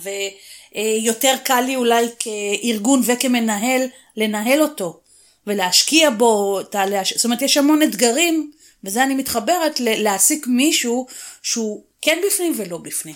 ויותר 0.76 1.36
קל 1.44 1.62
לי 1.62 1.76
אולי 1.76 2.06
כארגון 2.20 3.02
וכמנהל 3.06 3.82
לנהל 4.18 4.62
אותו, 4.62 5.00
ולהשקיע 5.48 6.10
בו, 6.10 6.64
תעלה, 6.64 7.02
זאת 7.16 7.26
אומרת, 7.26 7.42
יש 7.42 7.58
המון 7.58 7.82
אתגרים, 7.82 8.52
וזה 8.84 9.04
אני 9.04 9.16
מתחברת 9.16 9.80
להעסיק 9.80 10.48
מישהו 10.48 11.08
שהוא 11.42 11.84
כן 12.02 12.18
בפנים 12.28 12.54
ולא 12.58 12.78
בפנים. 12.78 13.16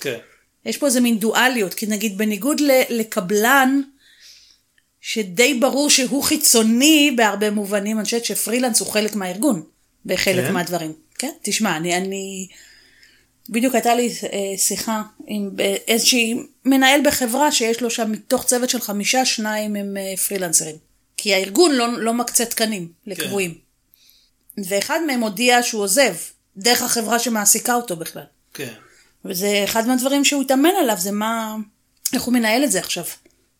כן. 0.00 0.18
יש 0.64 0.76
פה 0.76 0.86
איזה 0.86 1.00
מין 1.00 1.18
דואליות, 1.18 1.74
כי 1.74 1.86
נגיד 1.86 2.18
בניגוד 2.18 2.60
לקבלן, 2.88 3.80
שדי 5.00 5.54
ברור 5.54 5.90
שהוא 5.90 6.22
חיצוני 6.22 7.12
בהרבה 7.16 7.50
מובנים, 7.50 7.96
אני 7.96 8.04
חושבת 8.04 8.24
שפרילנס 8.24 8.80
הוא 8.80 8.88
חלק 8.88 9.14
מהארגון, 9.14 9.62
בחלק 10.06 10.44
כן? 10.44 10.52
מהדברים. 10.52 10.92
כן, 11.18 11.30
תשמע, 11.42 11.76
אני, 11.76 11.96
אני, 11.96 12.48
בדיוק 13.48 13.74
הייתה 13.74 13.94
לי 13.94 14.12
אה, 14.32 14.58
שיחה 14.58 15.02
עם 15.26 15.50
אה, 15.60 15.76
איזושהי 15.88 16.36
מנהל 16.64 17.00
בחברה 17.04 17.52
שיש 17.52 17.80
לו 17.82 17.90
שם 17.90 18.12
מתוך 18.12 18.44
צוות 18.44 18.70
של 18.70 18.80
חמישה, 18.80 19.24
שניים 19.24 19.76
הם 19.76 19.96
אה, 19.96 20.16
פרילנסרים. 20.16 20.76
כי 21.22 21.34
הארגון 21.34 21.72
לא, 21.72 21.98
לא 21.98 22.14
מקצה 22.14 22.44
תקנים 22.44 22.92
לקבועים. 23.06 23.54
כן. 23.54 24.62
ואחד 24.68 25.00
מהם 25.06 25.20
הודיע 25.20 25.62
שהוא 25.62 25.82
עוזב, 25.82 26.14
דרך 26.56 26.82
החברה 26.82 27.18
שמעסיקה 27.18 27.74
אותו 27.74 27.96
בכלל. 27.96 28.22
כן. 28.54 28.72
וזה 29.24 29.60
אחד 29.64 29.86
מהדברים 29.86 30.24
שהוא 30.24 30.42
התאמן 30.42 30.70
עליו, 30.80 30.96
זה 30.98 31.12
מה, 31.12 31.56
איך 32.12 32.22
הוא 32.22 32.34
מנהל 32.34 32.64
את 32.64 32.72
זה 32.72 32.78
עכשיו. 32.78 33.04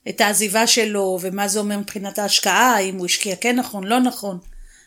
את 0.09 0.21
העזיבה 0.21 0.66
שלו, 0.66 1.19
ומה 1.21 1.49
זה 1.49 1.59
אומר 1.59 1.78
מבחינת 1.78 2.19
ההשקעה, 2.19 2.78
אם 2.78 2.97
הוא 2.97 3.07
השקיע 3.07 3.37
כן 3.37 3.57
נכון, 3.57 3.85
לא 3.85 4.00
נכון. 4.00 4.38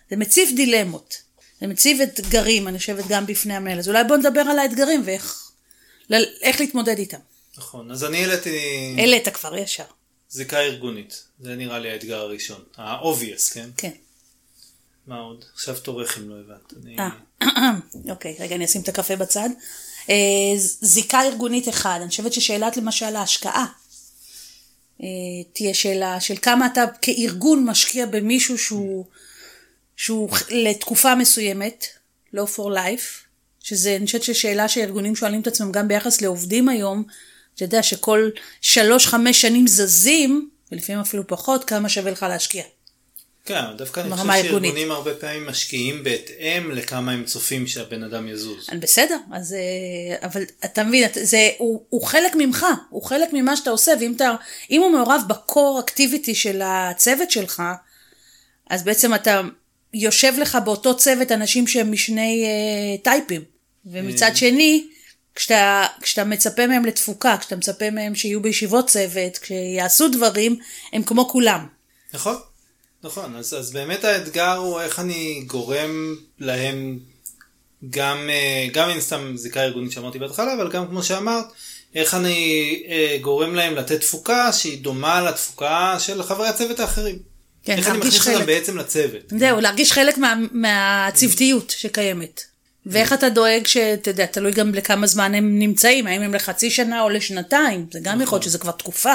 זה 0.09 0.15
מציף 0.15 0.49
דילמות. 0.55 1.21
זה 1.61 1.67
מציב 1.67 2.01
אתגרים, 2.01 2.67
אני 2.67 2.79
חושבת, 2.79 3.07
גם 3.07 3.25
בפני 3.25 3.55
המנהל. 3.55 3.79
אז 3.79 3.87
אולי 3.87 4.03
בוא 4.03 4.17
נדבר 4.17 4.41
על 4.41 4.59
האתגרים 4.59 5.01
ואיך 5.05 5.51
איך 6.41 6.59
להתמודד 6.59 6.97
איתם. 6.97 7.19
נכון, 7.57 7.91
אז 7.91 8.03
אני 8.03 8.17
העליתי... 8.17 8.95
העלית 8.97 9.29
כבר 9.29 9.57
ישר. 9.57 9.83
זיקה 10.35 10.59
ארגונית, 10.59 11.23
זה 11.39 11.55
נראה 11.55 11.79
לי 11.79 11.91
האתגר 11.91 12.19
הראשון. 12.19 12.63
ה-obvious, 12.77 13.53
כן? 13.53 13.69
כן. 13.77 13.91
מה 15.07 15.17
עוד? 15.17 15.45
עכשיו 15.53 15.75
תורך 15.79 16.17
אם 16.17 16.29
לא 16.29 16.35
הבנת. 16.39 16.73
אה, 16.99 17.09
אוקיי, 18.11 18.35
רגע, 18.39 18.55
אני 18.55 18.65
אשים 18.65 18.81
את 18.81 18.89
הקפה 18.89 19.15
בצד. 19.15 19.49
אה, 20.09 20.15
זיקה 20.81 21.21
ארגונית 21.21 21.69
אחד, 21.69 21.99
אני 22.01 22.09
חושבת 22.09 22.33
ששאלת 22.33 22.77
למשל 22.77 23.15
ההשקעה, 23.15 23.65
אה, 25.03 25.07
תהיה 25.53 25.73
שאלה 25.73 26.19
של 26.19 26.37
כמה 26.41 26.65
אתה 26.65 26.85
כארגון 27.01 27.65
משקיע 27.65 28.05
במישהו 28.05 28.57
שהוא, 28.57 29.05
שהוא 29.95 30.29
לתקופה 30.49 31.15
מסוימת, 31.15 31.85
לא 32.33 32.47
for 32.55 32.75
life, 32.75 33.25
שזה, 33.59 33.95
אני 33.95 34.05
חושבת 34.05 34.23
ששאלה 34.23 34.67
שארגונים 34.67 35.15
שואלים 35.15 35.41
את 35.41 35.47
עצמם 35.47 35.71
גם 35.71 35.87
ביחס 35.87 36.21
לעובדים 36.21 36.69
היום, 36.69 37.03
אתה 37.55 37.63
יודע 37.63 37.83
שכל 37.83 38.29
שלוש-חמש 38.61 39.41
שנים 39.41 39.67
זזים, 39.67 40.49
ולפעמים 40.71 41.01
אפילו 41.01 41.27
פחות, 41.27 41.63
כמה 41.63 41.89
שווה 41.89 42.11
לך 42.11 42.23
להשקיע. 42.23 42.63
כן, 43.45 43.61
דווקא 43.77 43.99
אני 43.99 44.11
חושב 44.11 44.33
שארגונים 44.41 44.91
הרבה 44.91 45.13
פעמים 45.13 45.45
משקיעים 45.45 46.03
בהתאם 46.03 46.71
לכמה 46.71 47.11
הם 47.11 47.23
צופים 47.23 47.67
שהבן 47.67 48.03
אדם 48.03 48.27
יזוז. 48.27 48.69
בסדר, 48.79 49.17
אז, 49.31 49.53
אה, 49.53 50.27
אבל 50.27 50.43
אתה 50.65 50.83
מבין, 50.83 51.09
זה, 51.13 51.49
הוא, 51.57 51.81
הוא 51.89 52.05
חלק 52.05 52.35
ממך, 52.35 52.65
הוא 52.89 53.03
חלק 53.03 53.29
ממה 53.33 53.55
שאתה 53.57 53.69
עושה, 53.69 53.91
ואם 53.99 54.13
אתה, 54.15 54.35
אם 54.71 54.81
הוא 54.81 54.91
מעורב 54.91 55.21
בקור 55.27 55.79
אקטיביטי 55.79 56.35
של 56.35 56.61
הצוות 56.63 57.31
שלך, 57.31 57.63
אז 58.69 58.83
בעצם 58.83 59.13
אתה 59.13 59.41
יושב 59.93 60.33
לך 60.37 60.57
באותו 60.65 60.97
צוות 60.97 61.31
אנשים 61.31 61.67
שהם 61.67 61.91
משני 61.91 62.45
uh, 62.45 63.03
טייפים, 63.03 63.41
ומצד 63.85 64.29
אה. 64.29 64.35
שני, 64.35 64.87
כשאתה, 65.35 65.85
כשאתה 66.01 66.23
מצפה 66.23 66.67
מהם 66.67 66.85
לתפוקה, 66.85 67.37
כשאתה 67.39 67.55
מצפה 67.55 67.89
מהם 67.89 68.15
שיהיו 68.15 68.41
בישיבות 68.41 68.87
צוות, 68.87 69.37
כשיעשו 69.37 70.07
דברים, 70.07 70.59
הם 70.93 71.03
כמו 71.03 71.29
כולם. 71.29 71.67
נכון. 72.13 72.35
נכון, 73.03 73.35
אז, 73.35 73.53
אז 73.53 73.71
באמת 73.71 74.03
האתגר 74.03 74.55
הוא 74.55 74.81
איך 74.81 74.99
אני 74.99 75.43
גורם 75.47 76.15
להם 76.39 76.99
גם, 77.89 78.29
אה, 78.29 78.67
גם 78.73 78.89
אין 78.89 79.01
סתם 79.01 79.31
זיקה 79.35 79.63
ארגונית 79.63 79.91
שאמרתי 79.91 80.19
בהתחלה, 80.19 80.53
אבל 80.53 80.71
גם 80.71 80.87
כמו 80.87 81.03
שאמרת, 81.03 81.45
איך 81.95 82.13
אני 82.13 82.83
אה, 82.89 83.17
גורם 83.21 83.55
להם 83.55 83.75
לתת 83.75 83.99
תפוקה 83.99 84.53
שהיא 84.53 84.83
דומה 84.83 85.21
לתפוקה 85.21 85.95
של 85.99 86.23
חברי 86.23 86.47
הצוות 86.47 86.79
האחרים. 86.79 87.19
כן, 87.63 87.77
איך 87.77 87.87
אני 87.87 87.97
מכניס 87.97 88.19
חלק... 88.19 88.33
אותם 88.33 88.45
בעצם 88.45 88.77
לצוות. 88.77 89.21
זהו, 89.39 89.61
להרגיש 89.61 89.91
חלק 89.91 90.17
מה, 90.17 90.35
מהצוותיות 90.51 91.73
שקיימת. 91.77 92.43
ואיך 92.85 93.13
אתה 93.13 93.29
דואג 93.29 93.67
שאתה 93.67 94.09
יודע, 94.09 94.25
תלוי 94.25 94.51
גם 94.51 94.75
לכמה 94.75 95.07
זמן 95.07 95.35
הם 95.35 95.59
נמצאים, 95.59 96.07
האם 96.07 96.21
הם 96.21 96.33
לחצי 96.33 96.69
שנה 96.69 97.01
או 97.01 97.09
לשנתיים, 97.09 97.87
זה 97.93 97.99
גם 97.99 98.11
נכון. 98.11 98.23
יכול 98.23 98.35
להיות 98.35 98.43
שזה 98.43 98.57
כבר 98.57 98.71
תקופה. 98.71 99.13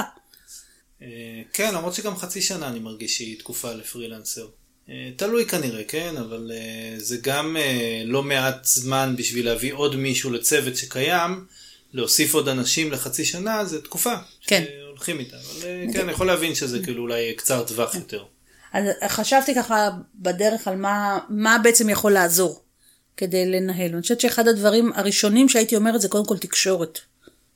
אה, 1.03 1.09
כן, 1.53 1.75
למרות 1.75 1.95
שגם 1.95 2.17
חצי 2.17 2.43
שנה 2.43 2.69
אני 2.69 2.79
מרגיש 2.79 3.17
שהיא 3.17 3.39
תקופה 3.39 3.73
לפרילנסר. 3.73 4.47
אה, 4.89 5.11
תלוי 5.17 5.47
כנראה, 5.47 5.85
כן, 5.85 6.17
אבל 6.17 6.53
אה, 6.55 6.95
זה 6.99 7.17
גם 7.23 7.57
לא 8.05 8.23
מעט 8.23 8.65
זמן 8.65 9.15
בשביל 9.19 9.47
להביא 9.47 9.73
עוד 9.73 9.97
מישהו 9.97 10.31
לצוות 10.31 10.77
שקיים, 10.77 11.47
להוסיף 11.93 12.35
עוד 12.35 12.49
אנשים 12.49 12.93
לחצי 12.93 13.25
שנה, 13.25 13.65
זה 13.65 13.83
תקופה. 13.83 14.15
כן. 14.47 14.65
שהולכים 14.69 15.19
איתה, 15.19 15.37
אבל 15.37 15.93
כן, 15.93 16.01
אני 16.01 16.13
יכול 16.13 16.27
להבין 16.27 16.55
שזה 16.55 16.83
כאילו 16.83 17.03
אולי 17.03 17.35
קצר 17.37 17.65
טווח 17.65 17.95
יותר. 17.95 18.25
אז 18.73 18.85
חשבתי 19.09 19.55
ככה 19.55 19.89
בדרך 20.15 20.69
על 20.69 20.77
מה, 20.77 21.19
מה 21.29 21.59
בעצם 21.63 21.89
יכול 21.89 22.13
לעזור 22.13 22.63
כדי 23.21 23.47
לנהל. 23.47 23.93
אני 23.93 24.03
חושבת 24.03 24.21
שאחד 24.21 24.49
הדברים 24.49 24.93
הראשונים 24.95 25.49
שהייתי 25.49 25.77
אומרת 25.77 26.01
זה 26.01 26.09
קודם 26.09 26.27
כל 26.27 26.39
תקשורת. 26.39 26.99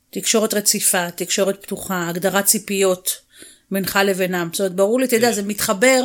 תקשורת 0.09 0.53
רציפה, 0.53 1.11
תקשורת 1.11 1.61
פתוחה, 1.61 2.09
הגדרת 2.09 2.45
ציפיות. 2.45 3.25
בינך 3.71 3.99
לבינם. 4.05 4.49
זאת 4.51 4.59
אומרת, 4.59 4.75
ברור 4.75 4.99
לי, 4.99 5.05
אתה 5.05 5.15
יודע, 5.15 5.27
כן. 5.27 5.33
זה 5.33 5.43
מתחבר 5.43 6.03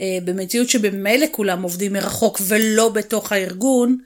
אה, 0.00 0.18
במציאות 0.24 0.70
שבמילא 0.70 1.26
כולם 1.32 1.62
עובדים 1.62 1.92
מרחוק 1.92 2.40
ולא 2.48 2.88
בתוך 2.88 3.32
הארגון, 3.32 3.98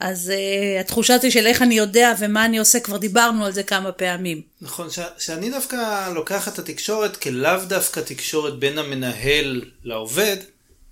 אז 0.00 0.30
אה, 0.30 0.80
התחושה 0.80 1.14
הזאת 1.14 1.32
של 1.32 1.46
איך 1.46 1.62
אני 1.62 1.74
יודע 1.74 2.14
ומה 2.18 2.44
אני 2.44 2.58
עושה, 2.58 2.80
כבר 2.80 2.96
דיברנו 2.96 3.44
על 3.44 3.52
זה 3.52 3.62
כמה 3.62 3.92
פעמים. 3.92 4.42
נכון, 4.60 4.90
ש- 4.90 5.00
שאני 5.18 5.50
דווקא 5.50 6.10
לוקח 6.14 6.48
את 6.48 6.58
התקשורת 6.58 7.16
כלאו 7.16 7.64
דווקא 7.68 8.00
תקשורת 8.00 8.58
בין 8.58 8.78
המנהל 8.78 9.62
לעובד, 9.84 10.36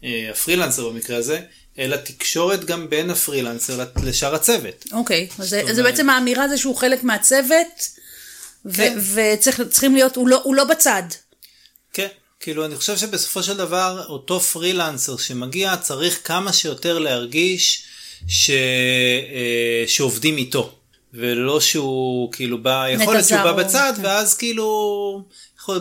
הפרילנסר 0.03 0.89
במקרה 0.89 1.17
הזה, 1.17 1.41
אלא 1.79 1.97
תקשורת 1.97 2.65
גם 2.65 2.91
בין 2.91 3.11
הפרילנסר 3.11 3.85
לשאר 4.03 4.35
הצוות. 4.35 4.85
אוקיי, 4.93 5.29
אז 5.39 5.49
זה, 5.49 5.63
זה 5.73 5.83
בעצם 5.83 6.11
האמירה 6.11 6.49
זה 6.49 6.59
שהוא 6.59 6.77
חלק 6.77 7.05
מהצוות, 7.05 7.89
כן. 8.75 8.99
וצריכים 9.15 9.95
להיות, 9.95 10.17
הוא 10.17 10.29
לא, 10.29 10.41
הוא 10.45 10.55
לא 10.55 10.65
בצד. 10.65 11.03
כן, 11.93 12.07
כאילו 12.41 12.65
אני 12.65 12.77
חושב 12.77 12.97
שבסופו 12.97 13.43
של 13.43 13.57
דבר 13.57 14.05
אותו 14.09 14.41
פרילנסר 14.41 15.17
שמגיע 15.17 15.77
צריך 15.77 16.21
כמה 16.25 16.53
שיותר 16.53 16.99
להרגיש 16.99 17.85
ש... 18.29 18.51
אה, 18.51 19.85
שעובדים 19.87 20.37
איתו. 20.37 20.77
ולא 21.15 21.61
שהוא 21.61 22.33
כאילו 22.33 22.63
בא, 22.63 22.87
יכול 22.89 23.15
להיות 23.15 23.27
שהוא 23.29 23.43
בא 23.43 23.53
בצד, 23.53 23.93
כן. 23.97 24.05
ואז 24.05 24.35
כאילו, 24.35 25.23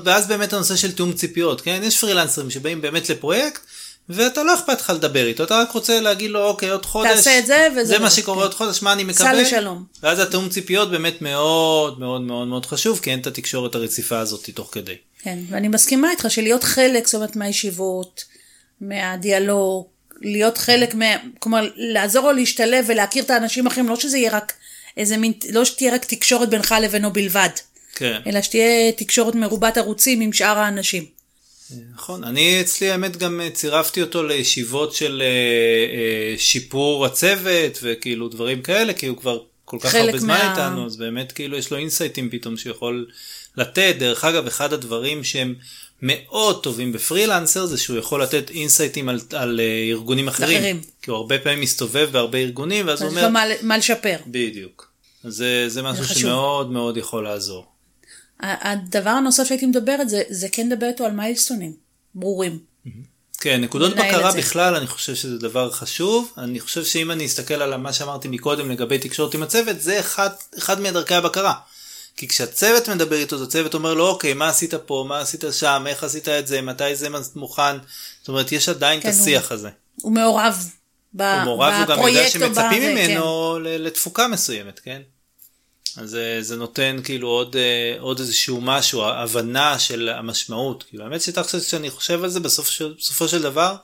ואז 0.06 0.28
באמת 0.28 0.54
הנושא 0.54 0.76
של 0.76 0.92
תיאום 0.92 1.14
ציפיות, 1.14 1.62
כן? 1.62 1.82
יש 1.84 1.98
פרילנסרים 1.98 2.50
שבאים 2.50 2.82
באמת 2.82 3.10
לפרויקט, 3.10 3.62
ואתה 4.10 4.44
לא 4.44 4.56
אכפת 4.56 4.82
לך 4.82 4.90
לדבר 4.96 5.26
איתו, 5.28 5.44
אתה 5.44 5.62
רק 5.62 5.72
רוצה 5.72 6.00
להגיד 6.00 6.32
לו, 6.32 6.46
אוקיי, 6.46 6.70
עוד 6.70 6.86
חודש, 6.86 7.12
תעשה 7.12 7.40
את 7.40 7.46
זה, 7.46 7.68
וזה 7.72 7.86
זה 7.86 8.00
מה 8.00 8.10
שקורה 8.10 8.38
כן. 8.38 8.44
עוד 8.44 8.54
חודש, 8.54 8.82
מה 8.82 8.94
אני 8.94 9.04
מקבל, 9.04 9.26
סע 9.26 9.34
לשלום. 9.34 9.84
ואז 10.04 10.20
התאום 10.20 10.50
ציפיות 10.50 10.92
באמת 10.92 11.22
מאוד 11.22 12.00
מאוד 12.00 12.22
מאוד 12.22 12.48
מאוד 12.48 12.66
חשוב, 12.66 13.00
כי 13.00 13.12
אין 13.12 13.20
את 13.20 13.28
התקשורת 13.28 13.76
הרציפה 13.76 14.20
הזאת 14.20 14.50
תוך 14.50 14.70
כדי. 14.72 14.96
כן, 15.24 15.40
ואני 15.50 15.68
מסכימה 15.68 16.12
איתך 16.12 16.26
שלהיות 16.30 16.64
חלק, 16.64 17.08
זאת 17.08 17.16
אומרת, 17.16 17.36
מהישיבות, 17.36 18.24
מהדיאלוג, 18.82 19.88
להיות 20.22 20.58
חלק, 20.58 20.96
מה, 20.96 21.06
כלומר, 21.40 21.70
לעזור 21.76 22.28
לו 22.28 22.32
להשתלב 22.32 22.86
ולהכיר 22.88 23.24
את 23.24 23.30
האנשים 23.30 23.68
האחרים, 23.68 23.90
לא 23.90 23.96
שזה 23.96 24.18
יהיה 24.18 24.32
רק 24.32 24.54
איזה 24.98 25.18
מין, 25.18 25.34
לא 25.52 25.66
שתהיה 25.66 25.94
רק 25.94 26.06
תקשורת 26.06 26.50
בינך 26.50 26.76
לבינו 26.82 27.14
בלבד. 27.14 27.50
כן. 27.96 28.20
אלא 28.28 28.42
שתהיה 28.42 28.92
תקשורת 28.92 29.36
מרובת 29.36 29.78
ערוצים 29.78 30.22
עם 30.22 30.34
שאר 30.34 30.58
האנשים. 30.58 31.19
נכון, 31.94 32.24
אני 32.24 32.62
אצלי 32.62 32.90
האמת 32.90 33.18
גם 33.18 33.42
אה, 33.42 33.50
צירפתי 33.50 34.02
אותו 34.02 34.24
לישיבות 34.24 34.94
של 34.94 35.22
אה, 35.22 35.28
אה, 35.28 36.38
שיפור 36.38 37.06
הצוות 37.06 37.80
וכאילו 37.82 38.30
דברים 38.30 38.62
כאלה, 38.62 38.94
כי 38.94 39.08
הוא 39.08 39.18
כבר 39.18 39.40
כל 39.66 39.78
כך 39.82 39.96
הרבה 39.96 40.18
זמן 40.18 40.28
מה... 40.28 40.52
איתנו, 40.52 40.86
אז 40.86 40.98
באמת 40.98 41.32
כאילו 41.32 41.58
יש 41.58 41.72
לו 41.72 41.78
אינסייטים 41.78 42.30
פתאום 42.30 42.58
שיכול 42.58 43.08
לתת. 43.58 43.96
דרך 44.00 44.26
אגב, 44.26 44.48
אחד 44.48 44.74
הדברים 44.74 45.24
שהם 45.24 45.56
מאוד 46.02 46.64
טובים 46.64 46.92
בפרילנסר 46.92 47.66
זה 47.66 47.78
שהוא 47.78 47.98
יכול 47.98 48.24
לתת 48.24 48.50
אינסייטים 48.50 49.10
על, 49.10 49.20
על 49.34 49.62
ארגונים 49.92 50.28
אחרים. 50.28 50.58
אחרים. 50.58 50.82
כי 51.02 51.12
הוא 51.12 51.18
הרבה 51.18 51.40
פעמים 51.40 51.62
מסתובב 51.62 52.10
בהרבה 52.12 52.38
ארגונים, 52.38 52.88
ואז 52.88 53.02
הוא 53.02 53.10
אומר... 53.10 53.22
יש 53.22 53.28
לו 53.62 53.68
מה 53.68 53.78
לשפר. 53.78 54.18
בדיוק. 54.28 54.92
זה, 55.24 55.70
זה 55.70 55.82
משהו 55.82 56.04
זה 56.04 56.16
שמאוד 56.16 56.72
מאוד 56.72 56.98
יכול 56.98 57.24
לעזור. 57.24 57.79
הדבר 58.40 59.10
הנוסף 59.10 59.44
שהייתי 59.44 59.66
מדברת 59.66 60.10
זה, 60.10 60.22
זה 60.30 60.48
כן 60.52 60.70
לדבר 60.70 60.88
איתו 60.88 61.06
על 61.06 61.12
מיילסטונים 61.12 61.74
ברורים. 62.16 62.60
כן, 63.42 63.62
נקודות 63.62 63.96
בקרה 63.96 64.32
בכלל, 64.32 64.76
אני 64.76 64.88
חושב 64.88 65.16
שזה 65.16 65.38
דבר 65.38 65.72
חשוב. 65.72 66.34
אני 66.38 66.60
חושב 66.60 66.86
שאם 66.86 67.12
אני 67.12 67.26
אסתכל 67.26 67.54
על 67.54 67.78
מה 67.78 67.94
שאמרתי 67.94 68.28
מקודם 68.28 68.72
לגבי 68.72 69.00
תקשורת 69.00 69.34
עם 69.34 69.44
הצוות, 69.44 69.82
זה 69.82 70.00
אחד, 70.00 70.30
אחד 70.58 70.82
מדרכי 70.82 71.16
הבקרה. 71.16 71.54
כי 72.16 72.28
כשהצוות 72.28 72.90
מדבר 72.90 73.16
איתו, 73.16 73.36
אז 73.36 73.42
הצוות 73.42 73.74
אומר 73.74 73.94
לו, 73.94 74.08
אוקיי, 74.08 74.34
מה 74.34 74.48
עשית 74.48 74.74
פה, 74.74 75.06
מה 75.08 75.20
עשית 75.20 75.44
שם, 75.52 75.84
איך 75.88 76.04
עשית 76.04 76.30
את 76.30 76.48
זה, 76.48 76.62
מתי 76.62 76.96
זה 76.96 77.08
מוכן. 77.36 77.78
זאת 78.20 78.28
אומרת, 78.28 78.52
יש 78.52 78.70
עדיין 78.70 79.02
כן, 79.02 79.10
את 79.10 79.14
השיח 79.14 79.50
הוא, 79.50 79.54
הזה. 79.56 79.70
הוא 80.02 80.12
מעורב 80.12 80.70
בפרויקט. 81.14 81.38
הוא 81.38 81.44
מעורב, 81.44 81.74
הוא 81.74 81.96
גם 81.96 82.08
יודע 82.08 82.30
שמצפים 82.30 82.84
ממנו 82.84 83.58
כן. 83.64 83.82
לתפוקה 83.82 84.28
מסוימת, 84.28 84.80
כן? 84.80 85.02
אז 85.98 86.18
זה, 86.42 86.56
נותן 86.56 86.98
כאילו 87.04 87.28
עוד, 87.28 87.56
אה, 87.56 87.96
עוד 88.00 88.20
איזשהו 88.20 88.62
משהו, 88.62 89.04
הבנה 89.04 89.80
של 89.80 90.10
המשמעות. 90.10 90.84
כאילו, 90.90 91.04
האמת 91.04 91.22
שתכף 91.22 91.68
שאני 91.68 91.90
חושב 91.90 92.24
על 92.24 92.30
זה 92.30 92.40
בסוף 92.40 92.70
של, 92.70 92.94
בסופו 93.00 93.28
של 93.28 93.42
דבר, 93.42 93.76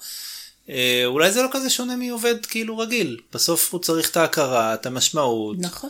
אה, 0.70 1.02
אולי 1.06 1.32
זה 1.32 1.42
לא 1.42 1.48
כזה 1.52 1.70
שונה 1.70 1.96
מעובד 1.96 2.46
כאילו 2.46 2.78
רגיל. 2.78 3.20
בסוף 3.34 3.74
הוא 3.74 3.82
צריך 3.82 4.10
את 4.10 4.18
ההכרה, 4.18 4.74
את 4.74 4.86
המשמעות. 4.86 5.58
נכון. 5.60 5.90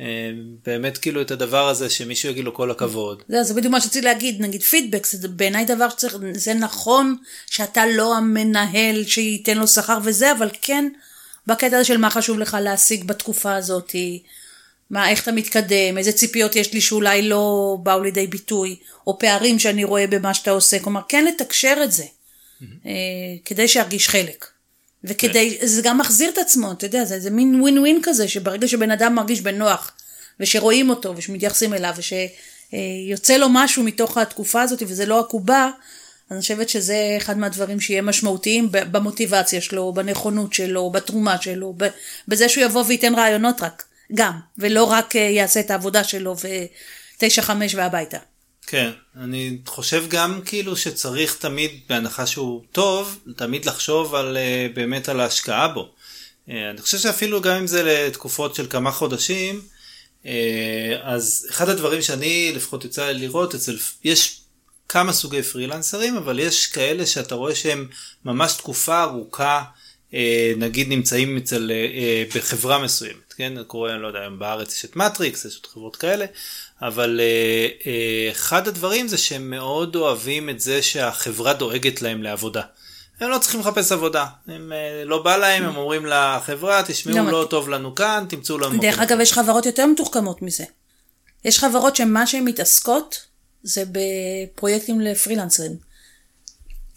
אה, 0.00 0.30
באמת 0.66 0.98
כאילו 0.98 1.20
את 1.20 1.30
הדבר 1.30 1.68
הזה 1.68 1.90
שמישהו 1.90 2.30
יגיד 2.30 2.44
לו 2.44 2.54
כל 2.54 2.70
הכבוד. 2.70 3.22
זה, 3.28 3.42
זה 3.42 3.54
בדיוק 3.54 3.72
מה 3.72 3.80
שרציתי 3.80 4.04
להגיד, 4.04 4.42
נגיד 4.42 4.62
פידבק, 4.62 5.06
זה 5.06 5.28
בעיניי 5.28 5.64
דבר 5.64 5.88
שצריך, 5.88 6.16
זה 6.34 6.54
נכון 6.54 7.16
שאתה 7.46 7.86
לא 7.86 8.16
המנהל 8.16 9.04
שייתן 9.04 9.58
לו 9.58 9.68
שכר 9.68 9.98
וזה, 10.04 10.32
אבל 10.32 10.48
כן, 10.62 10.88
בקטע 11.46 11.76
הזה 11.76 11.84
של 11.84 11.96
מה 11.96 12.10
חשוב 12.10 12.38
לך 12.38 12.56
להשיג 12.60 13.04
בתקופה 13.04 13.54
הזאת, 13.54 13.96
מה, 14.94 15.10
איך 15.10 15.22
אתה 15.22 15.32
מתקדם, 15.32 15.98
איזה 15.98 16.12
ציפיות 16.12 16.56
יש 16.56 16.72
לי 16.72 16.80
שאולי 16.80 17.22
לא 17.22 17.76
באו 17.82 18.02
לידי 18.02 18.26
ביטוי, 18.26 18.76
או 19.06 19.18
פערים 19.18 19.58
שאני 19.58 19.84
רואה 19.84 20.06
במה 20.06 20.34
שאתה 20.34 20.50
עושה, 20.50 20.78
כלומר, 20.78 21.00
כן 21.08 21.24
לתקשר 21.24 21.80
את 21.84 21.92
זה, 21.92 22.04
mm-hmm. 22.04 22.64
כדי 23.44 23.68
שירגיש 23.68 24.08
חלק. 24.08 24.46
וכדי, 25.04 25.56
כן. 25.60 25.66
זה 25.66 25.82
גם 25.82 25.98
מחזיר 25.98 26.30
את 26.30 26.38
עצמו, 26.38 26.72
אתה 26.72 26.86
יודע, 26.86 27.04
זה, 27.04 27.20
זה 27.20 27.30
מין 27.30 27.60
ווין 27.60 27.78
ווין 27.78 28.00
כזה, 28.02 28.28
שברגע 28.28 28.68
שבן 28.68 28.90
אדם 28.90 29.14
מרגיש 29.14 29.40
בנוח, 29.40 29.92
ושרואים 30.40 30.90
אותו, 30.90 31.14
ושמתייחסים 31.16 31.74
אליו, 31.74 31.94
ושיוצא 31.96 33.36
לו 33.36 33.46
משהו 33.50 33.82
מתוך 33.82 34.18
התקופה 34.18 34.62
הזאת, 34.62 34.82
וזה 34.86 35.06
לא 35.06 35.20
עקובה, 35.20 35.70
אז 36.30 36.32
אני 36.32 36.40
חושבת 36.40 36.68
שזה 36.68 37.14
אחד 37.16 37.38
מהדברים 37.38 37.80
שיהיה 37.80 38.02
משמעותיים 38.02 38.68
במוטיבציה 38.70 39.60
שלו, 39.60 39.92
בנכונות 39.92 40.52
שלו, 40.52 40.90
בתרומה 40.90 41.42
שלו, 41.42 41.74
בזה 42.28 42.48
שהוא 42.48 42.64
יבוא 42.64 42.84
וייתן 42.86 43.14
רעיונות 43.14 43.62
רק, 43.62 43.84
גם, 44.12 44.38
ולא 44.58 44.84
רק 44.84 45.16
אה, 45.16 45.20
יעשה 45.20 45.60
את 45.60 45.70
העבודה 45.70 46.04
שלו 46.04 46.36
ותשע 47.16 47.42
חמש 47.42 47.74
והביתה. 47.74 48.18
כן, 48.66 48.90
אני 49.16 49.58
חושב 49.66 50.04
גם 50.08 50.40
כאילו 50.44 50.76
שצריך 50.76 51.36
תמיד, 51.38 51.70
בהנחה 51.88 52.26
שהוא 52.26 52.62
טוב, 52.72 53.18
תמיד 53.36 53.64
לחשוב 53.64 54.14
על, 54.14 54.36
אה, 54.36 54.66
באמת 54.74 55.08
על 55.08 55.20
ההשקעה 55.20 55.68
בו. 55.68 55.88
אה, 56.50 56.70
אני 56.70 56.80
חושב 56.80 56.98
שאפילו 56.98 57.40
גם 57.40 57.56
אם 57.56 57.66
זה 57.66 57.82
לתקופות 57.82 58.54
של 58.54 58.66
כמה 58.70 58.90
חודשים, 58.90 59.60
אז 61.02 61.46
אחד 61.50 61.68
הדברים 61.68 62.02
שאני 62.02 62.52
לפחות 62.54 62.84
יצא 62.84 63.10
לראות, 63.10 63.54
אצל, 63.54 63.78
יש 64.04 64.40
כמה 64.88 65.12
סוגי 65.12 65.42
פרילנסרים, 65.42 66.16
אבל 66.16 66.38
יש 66.38 66.66
כאלה 66.66 67.06
שאתה 67.06 67.34
רואה 67.34 67.54
שהם 67.54 67.88
ממש 68.24 68.52
תקופה 68.52 69.02
ארוכה, 69.02 69.62
נגיד 70.56 70.88
נמצאים 70.88 71.36
אצל, 71.36 71.70
בחברה 72.34 72.78
מסוימת, 72.78 73.23
כן? 73.34 73.52
קורה, 73.66 73.94
אני 73.94 74.02
לא 74.02 74.06
יודע, 74.06 74.28
בארץ 74.38 74.74
יש 74.74 74.84
את 74.84 74.96
מטריקס, 74.96 75.44
יש 75.44 75.56
עוד 75.56 75.66
חברות 75.66 75.96
כאלה, 75.96 76.26
אבל 76.82 77.20
אה, 77.20 78.30
אחד 78.30 78.68
הדברים 78.68 79.08
זה 79.08 79.18
שהם 79.18 79.50
מאוד 79.50 79.96
אוהבים 79.96 80.50
את 80.50 80.60
זה 80.60 80.82
שהחברה 80.82 81.52
דואגת 81.52 82.02
להם 82.02 82.22
לעבודה. 82.22 82.62
הם 83.20 83.30
לא 83.30 83.38
צריכים 83.38 83.60
לחפש 83.60 83.92
עבודה, 83.92 84.26
הם 84.48 84.72
לא 85.04 85.22
בא 85.22 85.36
להם, 85.36 85.64
הם 85.64 85.76
אומרים 85.76 86.06
לחברה, 86.06 86.82
תשמעו, 86.86 87.16
לא, 87.16 87.32
לא 87.32 87.46
טוב 87.50 87.68
לנו 87.68 87.94
כאן, 87.94 88.24
תמצאו 88.28 88.58
לנו... 88.58 88.80
דרך 88.80 88.98
אגב, 88.98 89.20
יש 89.20 89.32
חברות 89.32 89.66
יותר 89.66 89.86
מתוחכמות 89.86 90.42
מזה. 90.42 90.64
יש 91.44 91.58
חברות 91.58 91.96
שמה 91.96 92.26
שהן 92.26 92.44
מתעסקות 92.44 93.26
זה 93.62 93.84
בפרויקטים 93.92 95.00
לפרילנסרים. 95.00 95.76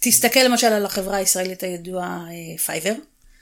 תסתכל 0.00 0.40
למשל 0.40 0.66
על 0.66 0.84
החברה 0.84 1.16
הישראלית 1.16 1.62
הידועה 1.62 2.24
Fiverr, 2.66 2.92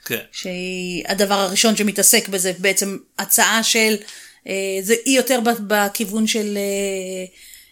כן. 0.07 0.19
שהיא 0.31 1.03
הדבר 1.07 1.33
הראשון 1.33 1.75
שמתעסק 1.75 2.27
בזה, 2.27 2.51
בעצם 2.57 2.97
הצעה 3.19 3.63
של, 3.63 3.95
אה, 4.47 4.53
זה 4.81 4.95
היא 5.05 5.17
יותר 5.17 5.39
בכיוון 5.67 6.27
של 6.27 6.57
אה, 6.57 7.25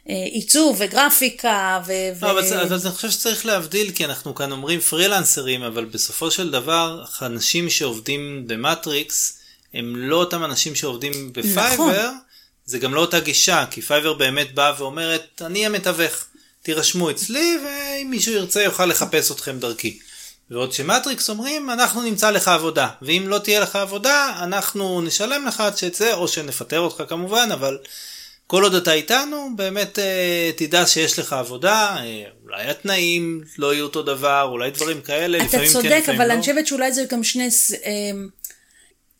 אה, 0.10 0.25
עיצוב 0.25 0.75
וגרפיקה. 0.80 1.82
ו... 1.88 1.92
לא, 2.22 2.27
ו... 2.27 2.32
אבל, 2.32 2.54
אבל 2.54 2.77
אני 2.84 2.92
חושב 2.92 3.12
שצריך 3.12 3.46
להבדיל, 3.46 3.92
כי 3.92 4.06
אנחנו 4.06 4.36
כאן 4.36 4.51
אומרים 4.51 4.80
פרילנסרים, 4.80 5.63
אבל 5.63 5.86
בסופו 5.86 6.32
של 6.32 6.51
דבר, 6.51 7.04
האנשים 7.20 7.70
שעובדים 7.70 8.44
ב 8.48 8.59
Matrix, 8.59 9.40
הם 9.74 9.96
לא 9.96 10.16
אותם 10.16 10.44
אנשים 10.44 10.75
שעובדים 10.75 11.33
ב 11.34 11.39
Fiverr. 11.39 11.74
נכון. 11.74 11.94
זה 12.66 12.79
גם 12.79 12.94
לא 12.94 13.01
אותה 13.01 13.20
גישה, 13.20 13.66
כי 13.72 13.81
Fiverr 13.81 14.14
באמת 14.14 14.55
באה 14.55 14.74
ואומרת, 14.77 15.42
אני 15.46 15.66
המתווך, 15.66 16.25
תירשמו 16.62 17.12
אצלי, 17.12 17.57
ואם 17.66 18.07
מישהו 18.10 18.33
ירצה 18.33 18.64
יוכל 18.64 18.86
לחפש 18.86 19.31
אתכם 19.31 19.60
דרכי. 19.60 20.00
ועוד 20.51 20.74
ש 20.74 20.88
Matrix 20.88 21.29
אומרים, 21.29 21.70
אנחנו 21.70 22.01
נמצא 22.01 22.31
לך 22.31 22.48
עבודה, 22.48 22.90
ואם 23.01 23.24
לא 23.27 23.38
תהיה 23.38 23.60
לך 23.60 23.75
עבודה, 23.75 24.36
אנחנו 24.44 25.01
נשלם 25.01 25.46
לך 25.46 25.62
עד 25.62 25.77
שתצא, 25.77 26.14
או 26.14 26.27
שנפטר 26.27 26.79
אותך 26.79 27.03
כמובן, 27.10 27.50
אבל 27.53 27.77
כל 28.48 28.64
עוד 28.64 28.75
אתה 28.75 28.94
איתנו, 28.94 29.50
באמת 29.55 30.00
אה, 30.00 30.51
תדע 30.58 30.88
שיש 30.88 31.20
לך 31.20 31.34
עבודה, 31.34 31.96
אה, 32.00 32.24
אולי 32.44 32.70
התנאים 32.70 33.44
לא 33.58 33.74
יהיו 33.74 33.86
אותו 33.86 34.03
דבר, 34.03 34.48
אולי 34.51 34.72
דברים 34.72 35.01
כאלה, 35.01 35.38
לפעמים 35.38 35.50
כן, 35.51 35.58
לפעמים 35.58 35.92
לא. 35.92 35.98
אתה 35.98 36.05
צודק, 36.05 36.16
אבל 36.18 36.31
אני 36.31 36.40
חושבת 36.40 36.68
שאולי 36.68 36.94
זה 36.94 37.05
גם 37.12 37.24
שני... 37.24 37.50
אה, 37.86 37.92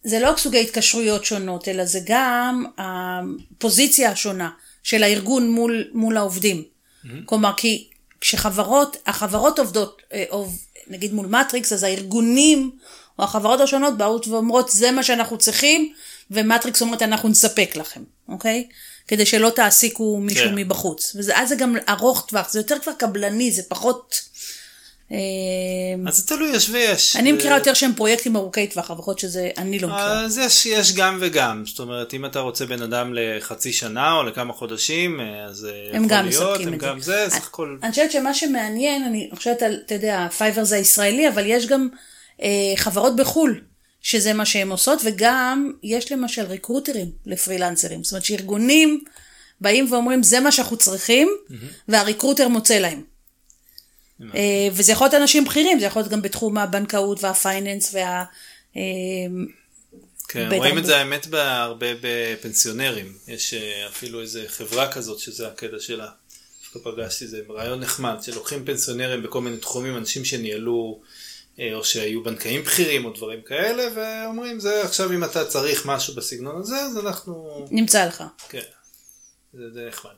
זה 0.04 0.20
לא 0.20 0.30
רק 0.30 0.38
סוגי 0.38 0.62
התקשרויות 0.62 1.26
שונות, 1.26 1.68
אלא 1.68 1.86
זה 1.86 2.00
גם 2.06 2.66
הפוזיציה 2.78 4.12
השונה 4.12 4.50
של 4.84 5.04
הארגון 5.04 5.52
מול, 5.52 5.84
מול 5.94 6.18
העובדים. 6.18 6.64
Mm-hmm. 6.64 7.08
כלומר, 7.26 7.52
כי 7.58 7.88
כשחברות, 8.22 8.98
החברות 9.06 9.60
עובדות, 9.60 10.02
אה, 10.14 10.24
עוב, 10.30 10.60
נגיד 10.88 11.14
מול 11.14 11.28
מטריקס, 11.28 11.74
אז 11.74 11.84
הארגונים 11.84 12.72
או 13.20 13.24
החברות 13.24 13.62
השונות 13.62 13.98
באות 13.98 14.28
ואומרות, 14.28 14.70
זה 14.70 14.92
מה 14.92 15.04
שאנחנו 15.04 15.38
צריכים, 15.38 15.94
ו 16.32 16.39
Matrix 16.39 16.82
אומרת, 16.82 17.02
אנחנו 17.02 17.30
נספק 17.30 17.76
לכם, 17.76 18.04
אוקיי? 18.30 18.68
כדי 19.08 19.26
שלא 19.26 19.50
תעסיקו 19.50 20.18
מישהו 20.18 20.50
כן. 20.50 20.56
מבחוץ. 20.56 21.16
ואז 21.28 21.50
זה 21.50 21.56
גם 21.56 21.76
ארוך 21.90 22.26
טווח, 22.28 22.52
זה 22.52 22.60
יותר 22.60 22.80
כבר 22.80 22.94
קבלני, 22.94 23.52
זה 23.52 23.62
פחות... 23.68 24.16
אמ, 25.12 26.08
אז 26.08 26.18
זה 26.18 26.28
תלוי 26.28 26.56
יש 26.56 26.70
ויש. 26.70 27.16
אני 27.16 27.32
מכירה 27.32 27.58
יותר 27.58 27.74
שהם 27.74 27.94
פרויקטים 27.94 28.36
ארוכי 28.36 28.68
טווח, 28.68 28.90
להיות 28.90 29.20
שזה, 29.20 29.50
אני 29.58 29.80
לא 29.80 29.88
מכירה. 29.88 30.22
אז 30.22 30.38
יש, 30.38 30.66
יש 30.66 30.94
גם 30.94 31.18
וגם, 31.22 31.64
זאת 31.66 31.80
אומרת, 31.80 32.14
אם 32.14 32.26
אתה 32.26 32.40
רוצה 32.40 32.66
בן 32.66 32.82
אדם 32.82 33.14
לחצי 33.14 33.74
שנה 33.74 34.14
או 34.14 34.24
לכמה 34.24 34.54
חודשים, 34.54 35.20
אז 35.48 35.68
הם 35.94 36.04
יכול 36.04 36.18
גם 36.18 36.26
להיות, 36.26 36.60
הם 36.60 36.78
גם 36.78 37.00
זה, 37.00 37.26
סך 37.30 37.48
הכל. 37.48 37.78
אני 37.84 37.92
חושבת 37.92 38.12
שמה 38.12 38.34
שמעניין, 38.34 39.04
אני 39.04 39.30
חושבת 39.36 39.62
על, 39.62 39.80
אתה 39.86 39.94
יודע, 39.94 40.28
Fiverr 40.38 40.64
זה 40.64 40.76
הישראלי, 40.76 41.30
אבל 41.30 41.44
יש 41.46 41.68
גם 41.68 41.88
אה, 42.42 42.74
חברות 42.76 43.16
בחו"ל. 43.16 43.62
שזה 44.02 44.34
מה 44.34 44.46
שהן 44.46 44.70
עושות, 44.70 45.02
וגם 45.04 45.72
יש 45.84 46.12
למשל 46.12 46.42
ריקרוטרים 46.42 47.12
לפרילנסרים. 47.26 48.04
זאת 48.04 48.12
אומרת 48.12 48.26
שארגונים 48.26 49.04
באים 49.62 49.94
ואומרים, 49.94 50.24
זה 50.24 50.40
מה 50.40 50.52
שאנחנו 50.52 50.78
צריכים. 50.78 51.30
והריקרוטר 51.88 52.48
מוצא 52.48 52.80
להם. 52.80 53.02
אה, 54.22 54.68
וזה 54.72 54.92
יכול 54.92 55.06
להיות 55.06 55.22
אנשים 55.22 55.46
בכירים, 55.46 55.80
זה 55.80 55.86
יכול 55.86 56.02
להיות 56.02 56.12
גם 56.12 56.22
בתחום 56.22 56.58
הבנקאות 56.58 57.24
והפייננס 57.24 57.94
וה... 57.94 58.24
אה, 58.78 58.82
כן, 60.28 60.50
רואים 60.56 60.78
את 60.78 60.86
זה 60.86 60.98
האמת 60.98 61.28
בהרבה 61.28 61.88
בפנסיונרים, 62.02 63.18
יש 63.28 63.54
אה, 63.54 63.88
אפילו 63.88 64.22
איזה 64.22 64.46
חברה 64.48 64.92
כזאת 64.92 65.20
שזה 65.20 65.48
הקטע 65.48 65.80
שלה. 65.80 66.08
דווקא 66.62 66.92
פגשתי 66.92 67.28
זה 67.28 67.42
רעיון 67.50 67.80
נחמד, 67.80 68.18
שלוקחים 68.22 68.66
פנסיונרים 68.66 69.24
בכל 69.24 69.42
מיני 69.42 69.58
תחומים, 69.58 69.98
אנשים 69.98 70.26
שניהלו 70.26 71.02
או 71.74 71.84
שהיו 71.84 72.24
בנקאים 72.24 72.62
בכירים 72.64 73.06
או 73.06 73.10
דברים 73.10 73.42
כאלה, 73.42 73.88
ואומרים 73.96 74.60
זה 74.60 74.84
עכשיו 74.84 75.12
אם 75.12 75.24
אתה 75.24 75.46
צריך 75.46 75.86
משהו 75.86 76.16
בסגנון 76.16 76.62
הזה, 76.62 76.76
אז 76.76 76.98
אנחנו... 76.98 77.66
נמצא 77.72 78.06
לך. 78.06 78.24
כן, 78.50 78.60
זה, 79.54 79.64
זה 79.74 79.88
נחמד. 79.88 80.12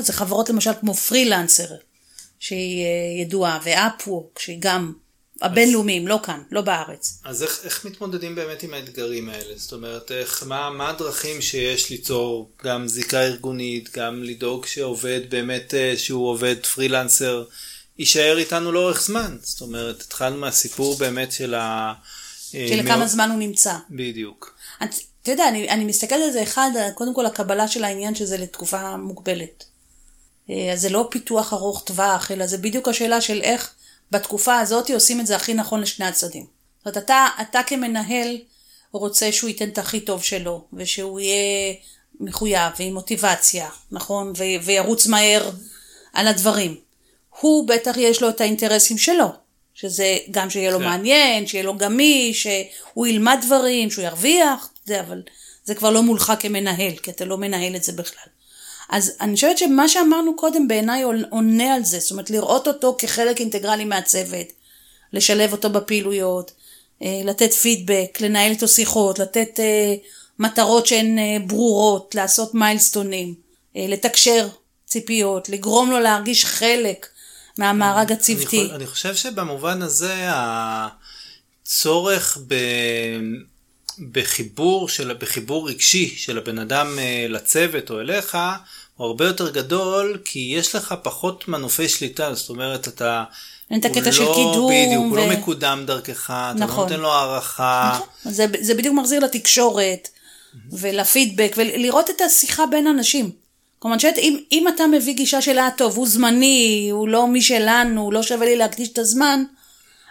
זה 0.00 0.12
חברות 0.12 0.48
למשל 0.48 0.70
כמו 0.80 0.94
פרילנסר, 0.94 1.68
שהיא 2.38 2.84
אה, 2.84 3.22
ידועה, 3.22 3.60
ואפוורק, 3.64 4.38
שהיא 4.38 4.58
גם 4.60 4.92
הבינלאומיים, 5.42 6.08
לא 6.08 6.20
כאן, 6.22 6.42
לא 6.50 6.60
בארץ. 6.60 7.20
אז 7.24 7.42
איך, 7.42 7.60
איך 7.64 7.84
מתמודדים 7.84 8.34
באמת 8.34 8.62
עם 8.62 8.74
האתגרים 8.74 9.28
האלה? 9.28 9.54
זאת 9.56 9.72
אומרת, 9.72 10.12
איך, 10.12 10.44
מה, 10.46 10.70
מה 10.70 10.90
הדרכים 10.90 11.42
שיש 11.42 11.90
ליצור 11.90 12.50
גם 12.64 12.88
זיקה 12.88 13.22
ארגונית, 13.22 13.96
גם 13.96 14.22
לדאוג 14.22 14.66
שעובד 14.66 15.20
באמת, 15.28 15.74
אה, 15.74 15.94
שהוא 15.96 16.28
עובד 16.28 16.66
פרילנסר, 16.74 17.44
יישאר 17.98 18.38
איתנו 18.38 18.72
לאורך 18.72 19.02
זמן? 19.02 19.36
זאת 19.42 19.60
אומרת, 19.60 20.00
התחלנו 20.00 20.36
מהסיפור 20.36 20.96
באמת 20.96 21.32
של 21.32 21.54
ה... 21.54 21.92
אה, 22.54 22.66
של 22.68 22.82
כמה 22.82 22.96
מאוד... 22.96 23.08
זמן 23.08 23.30
הוא 23.30 23.38
נמצא. 23.38 23.74
בדיוק. 23.90 24.56
אתה 25.22 25.32
יודע, 25.32 25.48
אני, 25.48 25.68
אני 25.68 25.84
מסתכלת 25.84 26.20
על 26.24 26.30
זה 26.30 26.42
אחד, 26.42 26.70
קודם 26.94 27.14
כל 27.14 27.26
הקבלה 27.26 27.68
של 27.68 27.84
העניין 27.84 28.14
שזה 28.14 28.38
לתקופה 28.38 28.96
מוגבלת. 28.96 29.64
אה, 30.50 30.72
אז 30.72 30.80
זה 30.80 30.88
לא 30.88 31.08
פיתוח 31.10 31.52
ארוך 31.52 31.82
טווח, 31.86 32.30
אלא 32.30 32.46
זה 32.46 32.58
בדיוק 32.58 32.88
השאלה 32.88 33.20
של 33.20 33.40
איך 33.42 33.74
בתקופה 34.10 34.58
הזאת 34.58 34.90
עושים 34.90 35.20
את 35.20 35.26
זה 35.26 35.36
הכי 35.36 35.54
נכון 35.54 35.80
לשני 35.80 36.06
הצדדים. 36.06 36.46
זאת 36.78 36.86
אומרת, 36.86 37.04
אתה, 37.04 37.26
אתה 37.40 37.60
כמנהל 37.66 38.38
רוצה 38.92 39.32
שהוא 39.32 39.48
ייתן 39.48 39.68
את 39.68 39.78
הכי 39.78 40.00
טוב 40.00 40.22
שלו, 40.22 40.64
ושהוא 40.72 41.20
יהיה 41.20 41.74
מחויב 42.20 42.72
ועם 42.78 42.94
מוטיבציה, 42.94 43.68
נכון? 43.90 44.32
ו- 44.36 44.64
וירוץ 44.64 45.06
מהר 45.06 45.50
על 46.12 46.26
הדברים. 46.26 46.76
הוא 47.40 47.68
בטח 47.68 47.96
יש 47.96 48.22
לו 48.22 48.28
את 48.28 48.40
האינטרסים 48.40 48.98
שלו, 48.98 49.28
שזה 49.74 50.16
גם 50.30 50.50
שיהיה 50.50 50.70
לו 50.70 50.78
כן. 50.78 50.84
מעניין, 50.84 51.46
שיהיה 51.46 51.64
לו 51.64 51.76
גמיש, 51.76 52.46
שהוא 52.46 53.06
ילמד 53.06 53.38
דברים, 53.46 53.90
שהוא 53.90 54.04
ירוויח, 54.04 54.70
זה, 54.84 55.00
אבל 55.00 55.22
זה 55.64 55.74
כבר 55.74 55.90
לא 55.90 56.02
מולך 56.02 56.32
כמנהל, 56.38 56.96
כי 56.96 57.10
אתה 57.10 57.24
לא 57.24 57.38
מנהל 57.38 57.76
את 57.76 57.82
זה 57.82 57.92
בכלל. 57.92 58.35
אז 58.88 59.12
אני 59.20 59.34
חושבת 59.34 59.58
שמה 59.58 59.88
שאמרנו 59.88 60.36
קודם 60.36 60.68
בעיניי 60.68 61.02
עונה 61.30 61.74
על 61.74 61.84
זה, 61.84 61.98
זאת 61.98 62.10
אומרת 62.10 62.30
לראות 62.30 62.68
אותו 62.68 62.96
כחלק 62.98 63.40
אינטגרלי 63.40 63.84
מהצוות, 63.84 64.46
לשלב 65.12 65.52
אותו 65.52 65.70
בפעילויות, 65.70 66.52
אה, 67.02 67.20
לתת 67.24 67.52
פידבק, 67.52 68.20
לנהל 68.20 68.50
איתו 68.50 68.68
שיחות, 68.68 69.18
לתת 69.18 69.60
אה, 69.60 69.94
מטרות 70.38 70.86
שהן 70.86 71.18
אה, 71.18 71.36
ברורות, 71.46 72.14
לעשות 72.14 72.54
מיילסטונים, 72.54 73.34
לתקשר 73.78 74.48
ציפיות, 74.86 75.48
לגרום 75.48 75.90
לו 75.90 76.00
להרגיש 76.00 76.44
חלק 76.44 77.06
מהמארג 77.58 78.12
הצוותי. 78.12 78.60
אני, 78.60 78.72
אני 78.72 78.86
חושב 78.86 79.14
שבמובן 79.14 79.82
הזה 79.82 80.14
הצורך 81.62 82.38
ב... 82.46 82.54
בחיבור, 84.12 84.88
של, 84.88 85.12
בחיבור 85.20 85.68
רגשי 85.68 86.14
של 86.16 86.38
הבן 86.38 86.58
אדם 86.58 86.98
אה, 86.98 87.26
לצוות 87.28 87.90
או 87.90 88.00
אליך 88.00 88.38
הוא 88.96 89.06
הרבה 89.06 89.26
יותר 89.26 89.50
גדול 89.50 90.18
כי 90.24 90.52
יש 90.58 90.74
לך 90.74 90.94
פחות 91.02 91.48
מנופי 91.48 91.88
שליטה, 91.88 92.34
זאת 92.34 92.50
אומרת 92.50 92.88
אתה... 92.88 93.24
אין 93.70 93.80
את 93.80 93.84
הקטע 93.84 94.12
של 94.12 94.24
קידום. 94.34 94.70
בדיוק, 94.70 95.04
ו... 95.04 95.08
הוא 95.08 95.16
לא 95.16 95.26
מקודם 95.26 95.84
דרכך, 95.86 96.24
אתה 96.24 96.64
נכון. 96.64 96.76
לא 96.76 96.82
נותן 96.82 97.00
לו 97.00 97.12
הערכה. 97.12 97.92
נכון. 97.94 98.32
זה, 98.32 98.46
זה 98.60 98.74
בדיוק 98.74 98.94
מחזיר 98.94 99.20
לתקשורת 99.20 100.08
ולפידבק 100.72 101.54
ולראות 101.56 102.10
את 102.10 102.20
השיחה 102.20 102.66
בין 102.66 102.86
אנשים. 102.86 103.30
כלומר, 103.78 103.98
שאת, 103.98 104.18
אם, 104.18 104.38
אם 104.52 104.68
אתה 104.68 104.86
מביא 104.86 105.14
גישה 105.14 105.42
של 105.42 105.58
אה 105.58 105.68
טוב, 105.76 105.96
הוא 105.96 106.08
זמני, 106.08 106.88
הוא 106.92 107.08
לא 107.08 107.26
משלנו, 107.26 108.02
הוא 108.02 108.12
לא 108.12 108.22
שווה 108.22 108.46
לי 108.46 108.56
להקדיש 108.56 108.88
את 108.88 108.98
הזמן, 108.98 109.44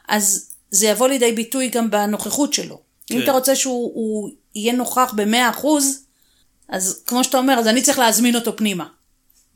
אז 0.08 0.50
זה 0.72 0.88
יבוא 0.88 1.08
לידי 1.08 1.32
ביטוי 1.32 1.70
גם 1.70 1.92
בנוכחות 1.92 2.54
שלו. 2.54 2.85
כן. 3.08 3.16
אם 3.16 3.24
אתה 3.24 3.32
רוצה 3.32 3.56
שהוא 3.56 4.30
יהיה 4.56 4.74
נוכח 4.74 5.14
במאה 5.16 5.50
אחוז, 5.50 6.06
אז 6.70 7.04
כמו 7.06 7.24
שאתה 7.24 7.38
אומר, 7.38 7.54
אז 7.54 7.68
אני 7.68 7.82
צריך 7.82 8.00
להזמין 8.00 8.36
אותו 8.36 8.58
פנימה, 8.58 8.88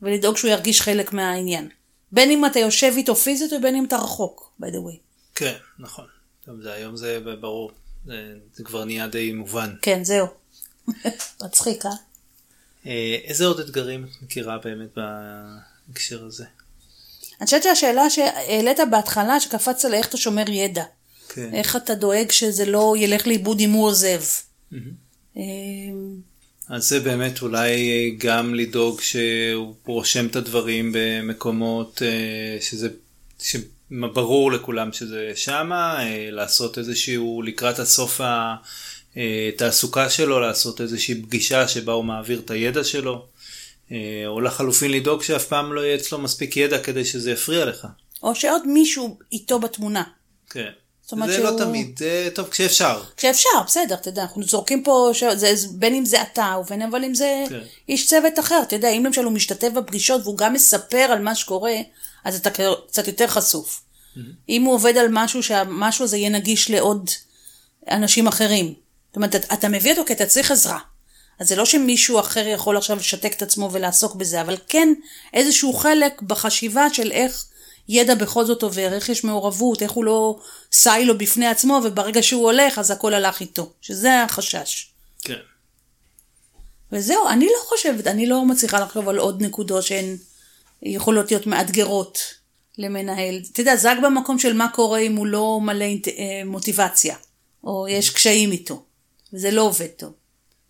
ולדאוג 0.02 0.36
שהוא 0.36 0.50
ירגיש 0.50 0.80
חלק 0.80 1.12
מהעניין. 1.12 1.68
בין 2.12 2.30
אם 2.30 2.46
אתה 2.46 2.58
יושב 2.58 2.92
איתו 2.96 3.16
פיזית 3.16 3.52
ובין 3.52 3.76
אם 3.76 3.84
אתה 3.84 3.96
רחוק, 3.96 4.52
by 4.62 4.64
the 4.64 4.76
way. 4.76 4.96
כן, 5.34 5.54
נכון. 5.78 6.06
טוב, 6.44 6.62
זה, 6.62 6.72
היום 6.72 6.96
זה 6.96 7.20
ברור, 7.40 7.70
זה, 8.06 8.34
זה 8.54 8.64
כבר 8.64 8.84
נהיה 8.84 9.06
די 9.06 9.32
מובן. 9.32 9.74
כן, 9.82 10.04
זהו. 10.04 10.26
מצחיק, 11.44 11.86
אה? 11.86 11.90
אה? 12.86 13.16
איזה 13.24 13.46
עוד 13.46 13.60
אתגרים 13.60 14.04
את 14.04 14.22
מכירה 14.22 14.58
באמת 14.58 14.98
בהקשר 15.88 16.24
הזה? 16.24 16.44
אני 17.40 17.44
חושבת 17.46 17.62
שהשאלה 17.62 18.10
שהעלית 18.10 18.78
בהתחלה, 18.90 19.40
שקפצת 19.40 19.90
לאיך 19.90 20.08
אתה 20.08 20.16
שומר 20.16 20.50
ידע. 20.50 20.84
כן. 21.34 21.54
איך 21.54 21.76
אתה 21.76 21.94
דואג 21.94 22.30
שזה 22.30 22.64
לא 22.64 22.94
ילך 22.98 23.26
לאיבוד 23.26 23.60
אם 23.60 23.70
הוא 23.70 23.86
עוזב. 23.86 24.20
אמ, 25.36 26.20
אז 26.68 26.88
זה 26.88 27.00
באמת 27.00 27.42
אולי 27.42 28.10
גם 28.18 28.54
לדאוג 28.54 29.00
שהוא 29.00 29.74
רושם 29.86 30.26
את 30.26 30.36
הדברים 30.36 30.92
במקומות 30.94 32.02
אה, 32.02 32.60
שזה, 32.60 32.88
שברור 33.38 34.52
לכולם 34.52 34.92
שזה 34.92 35.32
שמה, 35.34 36.06
אה, 36.06 36.28
לעשות 36.30 36.78
איזשהו 36.78 37.42
לקראת 37.42 37.78
הסוף 37.78 38.20
התעסוקה 39.16 40.04
אה, 40.04 40.10
שלו, 40.10 40.40
לעשות 40.40 40.80
איזושהי 40.80 41.22
פגישה 41.22 41.68
שבה 41.68 41.92
הוא 41.92 42.04
מעביר 42.04 42.40
את 42.44 42.50
הידע 42.50 42.84
שלו, 42.84 43.26
או 44.26 44.40
לחלופין 44.40 44.90
לדאוג 44.90 45.22
שאף 45.22 45.46
פעם 45.46 45.72
לא 45.72 45.80
יהיה 45.80 45.94
אצלו 45.94 46.18
מספיק 46.18 46.56
ידע 46.56 46.78
כדי 46.78 47.04
שזה 47.04 47.30
יפריע 47.30 47.64
לך. 47.64 47.86
או 48.22 48.34
שעוד 48.34 48.66
מישהו 48.66 49.18
איתו 49.32 49.58
בתמונה. 49.58 50.02
כן. 50.50 50.70
זאת 51.10 51.12
אומרת 51.12 51.30
זה 51.30 51.38
לא 51.38 51.48
שהוא... 51.48 51.60
לא 51.60 51.64
תמיד, 51.64 51.98
זה 51.98 52.28
טוב 52.34 52.48
כשאפשר. 52.48 53.02
כשאפשר, 53.16 53.48
בסדר, 53.66 53.94
אתה 53.94 54.08
יודע, 54.08 54.22
אנחנו 54.22 54.42
זורקים 54.42 54.82
פה, 54.82 55.10
ש... 55.12 55.24
זה, 55.24 55.54
בין 55.70 55.94
אם 55.94 56.04
זה 56.04 56.22
אתה 56.22 56.56
ובין 56.60 56.82
אבל 56.82 57.04
אם 57.04 57.14
זה 57.14 57.44
כן. 57.48 57.58
איש 57.88 58.06
צוות 58.06 58.38
אחר, 58.38 58.60
אתה 58.62 58.76
יודע, 58.76 58.88
אם 58.88 59.04
למשל 59.04 59.24
הוא 59.24 59.32
משתתף 59.32 59.68
בפגישות 59.68 60.22
והוא 60.24 60.36
גם 60.36 60.52
מספר 60.52 60.96
על 60.98 61.22
מה 61.22 61.34
שקורה, 61.34 61.74
אז 62.24 62.36
אתה 62.36 62.50
קצת 62.86 63.06
יותר 63.06 63.26
חשוף. 63.26 63.80
Mm-hmm. 63.80 64.20
אם 64.48 64.62
הוא 64.62 64.74
עובד 64.74 64.96
על 64.96 65.06
משהו, 65.10 65.42
שהמשהו 65.42 66.04
הזה 66.04 66.16
יהיה 66.16 66.30
נגיש 66.30 66.70
לעוד 66.70 67.10
אנשים 67.90 68.26
אחרים. 68.26 68.74
זאת 69.08 69.16
אומרת, 69.16 69.34
אתה, 69.34 69.54
אתה 69.54 69.68
מביא 69.68 69.90
אותו 69.90 70.02
כי 70.06 70.12
אתה 70.12 70.26
צריך 70.26 70.50
עזרה. 70.50 70.78
אז 71.38 71.48
זה 71.48 71.56
לא 71.56 71.64
שמישהו 71.64 72.20
אחר 72.20 72.46
יכול 72.46 72.76
עכשיו 72.76 72.96
לשתק 72.96 73.32
את 73.36 73.42
עצמו 73.42 73.68
ולעסוק 73.72 74.14
בזה, 74.14 74.40
אבל 74.40 74.56
כן 74.68 74.88
איזשהו 75.34 75.72
חלק 75.72 76.22
בחשיבה 76.22 76.86
של 76.92 77.12
איך 77.12 77.44
ידע 77.92 78.14
בכל 78.14 78.44
זאת 78.44 78.62
עובר, 78.62 78.92
איך 78.92 79.08
יש 79.08 79.24
מעורבות, 79.24 79.82
איך 79.82 79.90
הוא 79.90 80.04
לא 80.04 80.38
סיילו 80.72 81.18
בפני 81.18 81.46
עצמו, 81.46 81.80
וברגע 81.84 82.22
שהוא 82.22 82.42
הולך 82.42 82.78
אז 82.78 82.90
הכל 82.90 83.14
הלך 83.14 83.40
איתו, 83.40 83.72
שזה 83.80 84.22
החשש. 84.22 84.90
כן. 85.22 85.38
וזהו, 86.92 87.28
אני 87.28 87.46
לא 87.46 87.68
חושבת, 87.68 88.06
אני 88.06 88.26
לא 88.26 88.44
מצליחה 88.44 88.80
לחשוב 88.80 89.08
על 89.08 89.18
עוד 89.18 89.42
נקודות 89.42 89.84
שהן 89.84 90.16
יכולות 90.82 91.30
להיות 91.30 91.46
מאתגרות 91.46 92.18
למנהל. 92.78 93.40
אתה 93.52 93.60
יודע, 93.60 93.76
זה 93.76 93.92
רק 93.92 93.98
במקום 94.02 94.38
של 94.38 94.52
מה 94.52 94.68
קורה 94.68 94.98
אם 94.98 95.16
הוא 95.16 95.26
לא 95.26 95.60
מלא 95.62 95.84
אה, 95.84 96.42
מוטיבציה, 96.44 97.16
או 97.64 97.88
יש 97.88 98.10
קשיים 98.10 98.52
איתו, 98.52 98.84
וזה 99.32 99.50
לא 99.50 99.62
עובד 99.62 99.86
טוב. 99.86 100.12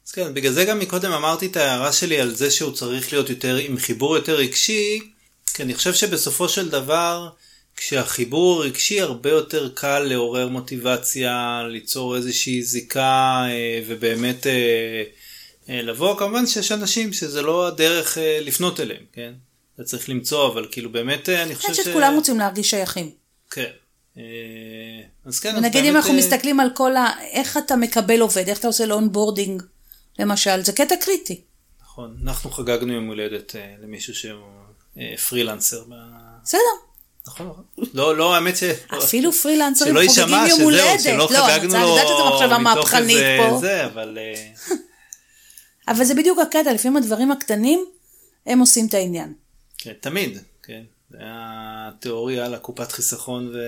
אז 0.07 0.13
כן, 0.13 0.35
בגלל 0.35 0.53
זה 0.53 0.65
גם 0.65 0.79
מקודם 0.79 1.13
אמרתי 1.13 1.47
את 1.47 1.57
ההערה 1.57 1.93
שלי 1.93 2.21
על 2.21 2.35
זה 2.35 2.51
שהוא 2.51 2.73
צריך 2.73 3.13
להיות 3.13 3.31
יותר 3.31 3.57
עם 3.57 3.79
חיבור 3.79 4.17
יותר 4.17 4.35
רגשי, 4.35 5.01
כי 5.51 5.63
אני 5.63 5.75
חושב 5.75 5.95
שבסופו 5.95 6.49
של 6.49 6.69
דבר, 6.69 7.29
כשהחיבור 7.77 8.63
הרגשי 8.63 9.01
הרבה 9.01 9.31
יותר 9.31 9.71
קל 9.75 9.99
לעורר 9.99 10.49
מוטיבציה, 10.49 11.63
ליצור 11.69 12.17
איזושהי 12.17 12.63
זיקה 12.63 13.45
אה, 13.49 13.81
ובאמת 13.87 14.47
אה, 14.47 15.03
אה, 15.69 15.83
לבוא, 15.83 16.19
כמובן 16.19 16.47
שיש 16.47 16.73
אנשים 16.73 17.13
שזה 17.13 17.43
לא 17.43 17.67
הדרך 17.67 18.19
לפנות 18.41 18.81
אליהם, 18.81 19.03
כן? 19.13 19.33
אתה 19.75 19.85
צריך 19.85 20.09
למצוא, 20.09 20.53
אבל 20.53 20.69
כאילו 20.71 20.93
באמת 20.93 21.29
אני 21.29 21.55
חושב 21.55 21.69
ש... 21.69 21.71
אני 21.71 21.75
חושבת 21.75 21.87
שכולם 21.87 22.15
רוצים 22.15 22.39
להרגיש 22.39 22.71
שייכים. 22.71 23.11
כן. 23.51 23.71
אז 25.25 25.41
כן, 25.41 25.55
ונגיד 25.57 25.85
אם 25.85 25.97
אנחנו 25.97 26.15
מסתכלים 26.15 26.61
על 26.61 26.69
כל 26.75 26.97
ה... 26.97 27.09
איך 27.33 27.57
אתה 27.57 27.77
מקבל 27.77 28.21
עובד, 28.21 28.49
איך 28.49 28.59
אתה 28.59 28.67
עושה 28.67 28.87
לו 28.87 28.95
onboarding, 28.95 29.63
למשל, 30.19 30.65
זה 30.65 30.73
קטע 30.73 30.95
קריטי. 30.97 31.41
נכון, 31.83 32.17
אנחנו 32.23 32.51
חגגנו 32.51 32.93
יום 32.93 33.07
הולדת 33.07 33.55
למישהו 33.83 34.15
שהוא 34.15 34.61
פרילנסר. 35.29 35.83
בסדר. 36.43 36.61
נכון, 37.27 37.47
נכון. 37.49 37.65
לא, 37.95 38.17
לא, 38.17 38.35
האמת 38.35 38.57
ש... 38.57 38.63
אפילו 38.99 39.33
פרילנסרים 39.33 39.95
חוגגים 39.95 40.47
יום 40.49 40.61
הולדת. 40.61 41.01
שלא 41.01 41.29
חגגנו 41.33 41.73
לו 41.73 41.77
אני 41.77 41.89
יודעת 41.89 42.07
שזו 42.07 42.31
מחשבה 42.35 42.59
מהפכנית 42.59 43.19
פה. 43.39 43.59
זה, 43.61 43.87
אבל... 43.87 44.19
אה, 44.21 44.53
אבל 45.91 46.05
זה 46.05 46.15
בדיוק 46.15 46.39
הקטע, 46.39 46.73
לפעמים 46.73 46.97
הדברים 46.97 47.33
הקטנים, 47.33 47.85
הם 48.47 48.59
עושים 48.59 48.87
את 48.87 48.95
העניין. 48.95 49.33
כן, 49.79 49.93
תמיד, 50.01 50.39
כן. 50.63 50.83
זה 51.11 51.19
התיאוריה 51.23 52.47
על 52.47 52.55
הקופת 52.55 52.93
חיסכון 52.93 53.49
ו... 53.55 53.59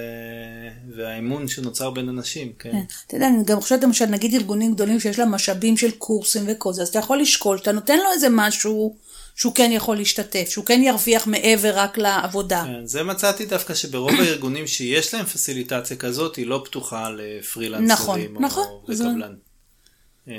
והאמון 0.96 1.48
שנוצר 1.48 1.90
בין 1.90 2.08
אנשים, 2.08 2.52
כן. 2.58 2.72
כן. 2.72 2.82
אתה 3.06 3.16
יודע, 3.16 3.28
אני 3.28 3.44
גם 3.44 3.60
חושבת 3.60 3.84
למשל, 3.84 4.06
נגיד 4.06 4.34
ארגונים 4.34 4.74
גדולים 4.74 5.00
שיש 5.00 5.18
להם 5.18 5.30
משאבים 5.30 5.76
של 5.76 5.90
קורסים 5.90 6.44
וכל 6.48 6.72
זה, 6.72 6.82
אז 6.82 6.88
אתה 6.88 6.98
יכול 6.98 7.20
לשקול, 7.20 7.58
שאתה 7.58 7.72
נותן 7.72 7.98
לו 7.98 8.12
איזה 8.12 8.28
משהו 8.30 8.96
שהוא 9.34 9.54
כן 9.54 9.70
יכול 9.72 9.96
להשתתף, 9.96 10.48
שהוא 10.48 10.64
כן 10.64 10.82
ירוויח 10.82 11.26
מעבר 11.26 11.78
רק 11.78 11.98
לעבודה. 11.98 12.64
כן, 12.66 12.86
זה 12.86 13.02
מצאתי 13.02 13.46
דווקא 13.46 13.74
שברוב 13.74 14.20
הארגונים 14.20 14.66
שיש 14.66 15.14
להם 15.14 15.26
פסיליטציה 15.26 15.96
כזאת, 15.96 16.36
היא 16.36 16.46
לא 16.46 16.62
פתוחה 16.64 17.10
לפרילנסרים 17.10 17.88
נכון, 17.92 18.36
או 18.36 18.40
נכון, 18.40 18.64
לקבלן. 18.88 19.34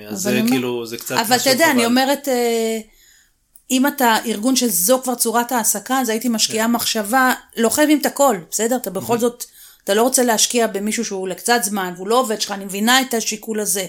אז 0.10 0.22
זה 0.22 0.42
כאילו, 0.48 0.86
זה 0.86 0.98
קצת 0.98 1.16
אבל 1.16 1.36
אתה 1.36 1.50
יודע, 1.50 1.72
אני 1.72 1.86
אומרת, 1.86 2.28
אה, 2.28 2.80
אם 3.72 3.88
אתה 3.88 4.16
ארגון 4.26 4.56
שזו 4.56 5.02
כבר 5.04 5.16
צורת 5.16 5.52
העסקה, 5.52 6.00
אז 6.00 6.10
הייתי 6.10 6.30
משקיעה 6.30 6.68
כן. 6.68 6.72
מחשבה, 6.72 7.34
לא 7.58 7.70
חייבים 7.70 8.00
את 8.02 8.06
הכל, 8.06 8.38
בסדר? 8.52 8.76
אתה 8.76 8.90
בכל 8.90 9.20
זאת, 9.20 9.44
אתה 9.84 9.94
לא 9.94 10.02
רוצה 10.02 10.24
להשקיע 10.24 10.68
במישהו 10.68 11.06
שהוא 11.06 11.28
לקצת 11.28 11.60
זמן, 11.64 11.94
והוא 11.96 12.08
לא 12.08 12.20
עובד 12.20 12.42
שלך, 12.42 12.52
אני 12.52 12.66
מבינה 12.66 13.02
את 13.02 13.14
השיקול 13.14 13.60
הזה. 13.60 13.86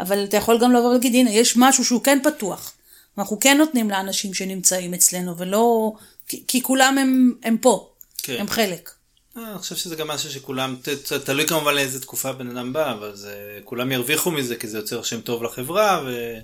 אבל 0.00 0.24
אתה 0.24 0.36
יכול 0.36 0.58
גם 0.58 0.72
לבוא 0.72 0.88
ולהגיד, 0.88 1.14
הנה, 1.14 1.30
יש 1.30 1.56
משהו 1.56 1.84
שהוא 1.84 2.02
כן 2.02 2.18
פתוח. 2.24 2.72
אנחנו 3.18 3.40
כן 3.40 3.56
נותנים 3.58 3.90
לאנשים 3.90 4.34
שנמצאים 4.34 4.94
אצלנו, 4.94 5.38
ולא... 5.38 5.92
כי, 6.28 6.44
כי 6.48 6.62
כולם 6.62 6.98
הם, 6.98 7.34
הם 7.42 7.58
פה, 7.58 7.90
כן. 8.22 8.36
הם 8.40 8.48
חלק. 8.48 8.90
אה, 9.36 9.50
אני 9.50 9.58
חושב 9.58 9.76
שזה 9.76 9.96
גם 9.96 10.08
משהו 10.08 10.30
שכולם, 10.30 10.76
ת, 10.82 10.88
ת, 10.88 11.12
תלוי 11.12 11.46
כמובן 11.46 11.74
לאיזה 11.74 12.00
תקופה 12.00 12.32
בן 12.32 12.56
אדם 12.56 12.72
בא, 12.72 12.92
אבל 12.92 13.16
זה, 13.16 13.60
כולם 13.64 13.92
ירוויחו 13.92 14.30
מזה, 14.30 14.56
כי 14.56 14.68
זה 14.68 14.78
יוצר 14.78 15.02
שם 15.02 15.20
טוב 15.20 15.42
לחברה, 15.42 16.02
ו... 16.06 16.38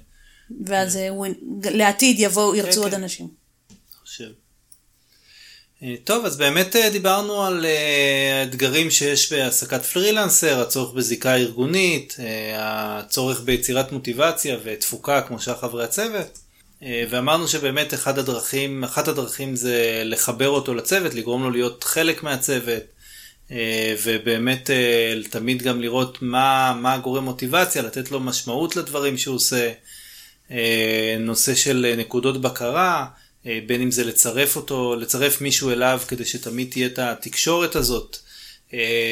ואז 0.65 0.97
כן. 0.97 1.33
לעתיד 1.79 2.17
יבואו, 2.19 2.55
ירצו 2.55 2.81
כן, 2.81 2.83
עוד 2.83 2.91
כן. 2.91 3.03
אנשים. 3.03 3.29
חושב. 4.03 4.29
אה, 5.83 5.95
טוב, 6.05 6.25
אז 6.25 6.37
באמת 6.37 6.77
דיברנו 6.93 7.43
על 7.43 7.67
האתגרים 8.43 8.91
שיש 8.91 9.33
בהעסקת 9.33 9.83
פרילנסר, 9.83 10.61
הצורך 10.61 10.95
בזיקה 10.95 11.37
ארגונית, 11.37 12.17
הצורך 12.57 13.41
ביצירת 13.41 13.93
מוטיבציה 13.93 14.57
ותפוקה 14.65 15.23
כמו 15.23 15.41
שאר 15.41 15.57
חברי 15.57 15.85
הצוות. 15.85 16.42
אה, 16.83 17.05
ואמרנו 17.11 17.49
שבאמת 17.49 17.95
אחד 17.95 18.19
הדרכים, 18.19 18.85
אחת 18.85 19.09
הדרכים 19.09 19.57
זה 19.57 20.03
לחבר 20.05 20.49
אותו 20.49 20.75
לצוות, 20.75 21.15
לגרום 21.15 21.43
לו 21.43 21.51
להיות 21.51 21.85
חלק 21.85 22.23
מהצוות, 22.23 22.83
אה, 23.51 23.95
ובאמת 24.05 24.71
אה, 24.71 25.15
תמיד 25.31 25.63
גם 25.63 25.81
לראות 25.81 26.19
מה, 26.23 26.79
מה 26.83 26.99
גורם 26.99 27.25
מוטיבציה, 27.25 27.83
לתת 27.83 28.11
לו 28.11 28.21
משמעות 28.21 28.77
לדברים 28.77 29.19
שהוא 29.19 29.37
עושה, 29.37 29.73
נושא 31.21 31.55
של 31.55 31.95
נקודות 31.99 32.41
בקרה, 32.41 33.07
בין 33.45 33.83
אם 33.83 33.91
זה 33.91 34.05
לצרף 34.05 34.57
אותו, 34.57 34.97
לצרף 34.97 35.41
מישהו 35.41 35.71
אליו 35.71 36.01
כדי 36.09 36.25
שתמיד 36.25 36.71
תהיה 36.71 36.87
את 36.87 36.99
התקשורת 36.99 37.77
הזאת. 37.77 38.17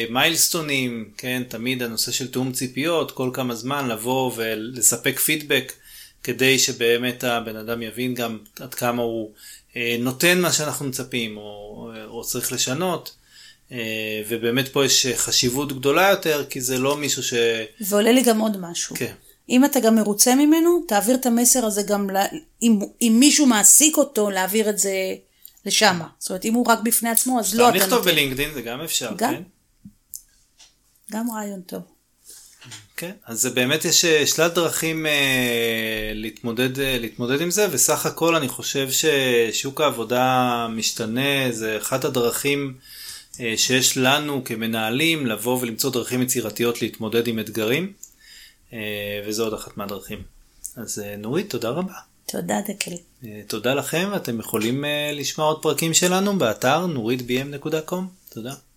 מיילסטונים, 0.09 1.11
כן, 1.17 1.43
תמיד 1.47 1.83
הנושא 1.83 2.11
של 2.11 2.31
תיאום 2.31 2.51
ציפיות, 2.51 3.11
כל 3.11 3.29
כמה 3.33 3.55
זמן 3.55 3.87
לבוא 3.87 4.31
ולספק 4.35 5.19
פידבק 5.19 5.73
כדי 6.23 6.59
שבאמת 6.59 7.23
הבן 7.23 7.55
אדם 7.55 7.81
יבין 7.81 8.13
גם 8.13 8.39
עד 8.59 8.73
כמה 8.73 9.01
הוא 9.01 9.31
אה, 9.75 9.95
נותן 9.99 10.41
מה 10.41 10.51
שאנחנו 10.51 10.85
מצפים, 10.85 11.37
או, 11.37 11.91
או 12.07 12.23
צריך 12.23 12.51
לשנות. 12.51 13.15
אה, 13.71 14.21
ובאמת 14.29 14.67
פה 14.67 14.85
יש 14.85 15.07
חשיבות 15.15 15.73
גדולה 15.73 16.09
יותר, 16.09 16.45
כי 16.49 16.61
זה 16.61 16.77
לא 16.77 16.97
מישהו 16.97 17.23
ש... 17.23 17.33
ועולה 17.81 18.11
לי 18.11 18.21
גם 18.23 18.39
עוד 18.39 18.57
משהו. 18.57 18.95
כן. 18.95 19.13
אם 19.49 19.65
אתה 19.65 19.79
גם 19.79 19.95
מרוצה 19.95 20.35
ממנו, 20.35 20.83
תעביר 20.87 21.15
את 21.15 21.25
המסר 21.25 21.65
הזה 21.65 21.83
גם, 21.83 22.09
ל... 22.09 22.17
אם, 22.61 22.79
אם 23.01 23.17
מישהו 23.19 23.45
מעסיק 23.45 23.97
אותו, 23.97 24.29
להעביר 24.29 24.69
את 24.69 24.77
זה 24.77 25.15
לשם. 25.65 25.99
זאת 26.19 26.29
אומרת, 26.29 26.45
אם 26.45 26.53
הוא 26.53 26.65
רק 26.67 26.79
בפני 26.83 27.09
עצמו, 27.09 27.39
אז 27.39 27.55
לא 27.55 27.69
אתה 27.69 27.77
לכתוב. 27.77 28.05
בלינקדאין 28.05 28.53
זה 28.53 28.61
גם 28.61 28.81
אפשר, 28.81 29.13
גם. 29.15 29.33
כן? 29.33 29.43
גם 31.11 31.31
רעיון 31.31 31.61
טוב. 31.61 31.81
כן, 33.01 33.11
אז 33.25 33.41
זה 33.41 33.49
באמת 33.49 33.85
יש 33.85 34.05
אה, 34.05 34.27
שלל 34.27 34.47
דרכים 34.47 35.05
אה, 35.05 36.11
להתמודד, 36.13 36.79
אה, 36.79 36.97
להתמודד 36.99 37.41
עם 37.41 37.51
זה, 37.51 37.67
וסך 37.71 38.05
הכל 38.05 38.35
אני 38.35 38.47
חושב 38.47 38.89
ששוק 38.91 39.81
העבודה 39.81 40.67
משתנה, 40.71 41.51
זה 41.51 41.77
אחת 41.77 42.05
הדרכים 42.05 42.73
אה, 43.39 43.53
שיש 43.57 43.97
לנו 43.97 44.43
כמנהלים 44.43 45.25
לבוא 45.27 45.61
ולמצוא 45.61 45.91
דרכים 45.91 46.21
יצירתיות 46.21 46.81
להתמודד 46.81 47.27
עם 47.27 47.39
אתגרים, 47.39 47.93
אה, 48.73 48.79
וזו 49.27 49.43
עוד 49.43 49.53
אחת 49.53 49.77
מהדרכים. 49.77 50.23
אז 50.75 50.99
אה, 51.05 51.15
נורית, 51.17 51.49
תודה 51.49 51.69
רבה. 51.69 51.93
תודה, 52.25 52.61
דקל. 52.67 52.91
אה, 53.25 53.41
תודה 53.47 53.73
לכם, 53.73 54.09
אתם 54.15 54.39
יכולים 54.39 54.85
אה, 54.85 55.11
לשמוע 55.13 55.47
עוד 55.47 55.61
פרקים 55.61 55.93
שלנו 55.93 56.37
באתר 56.37 56.85
nuritbm.com. 56.95 58.03
תודה. 58.29 58.53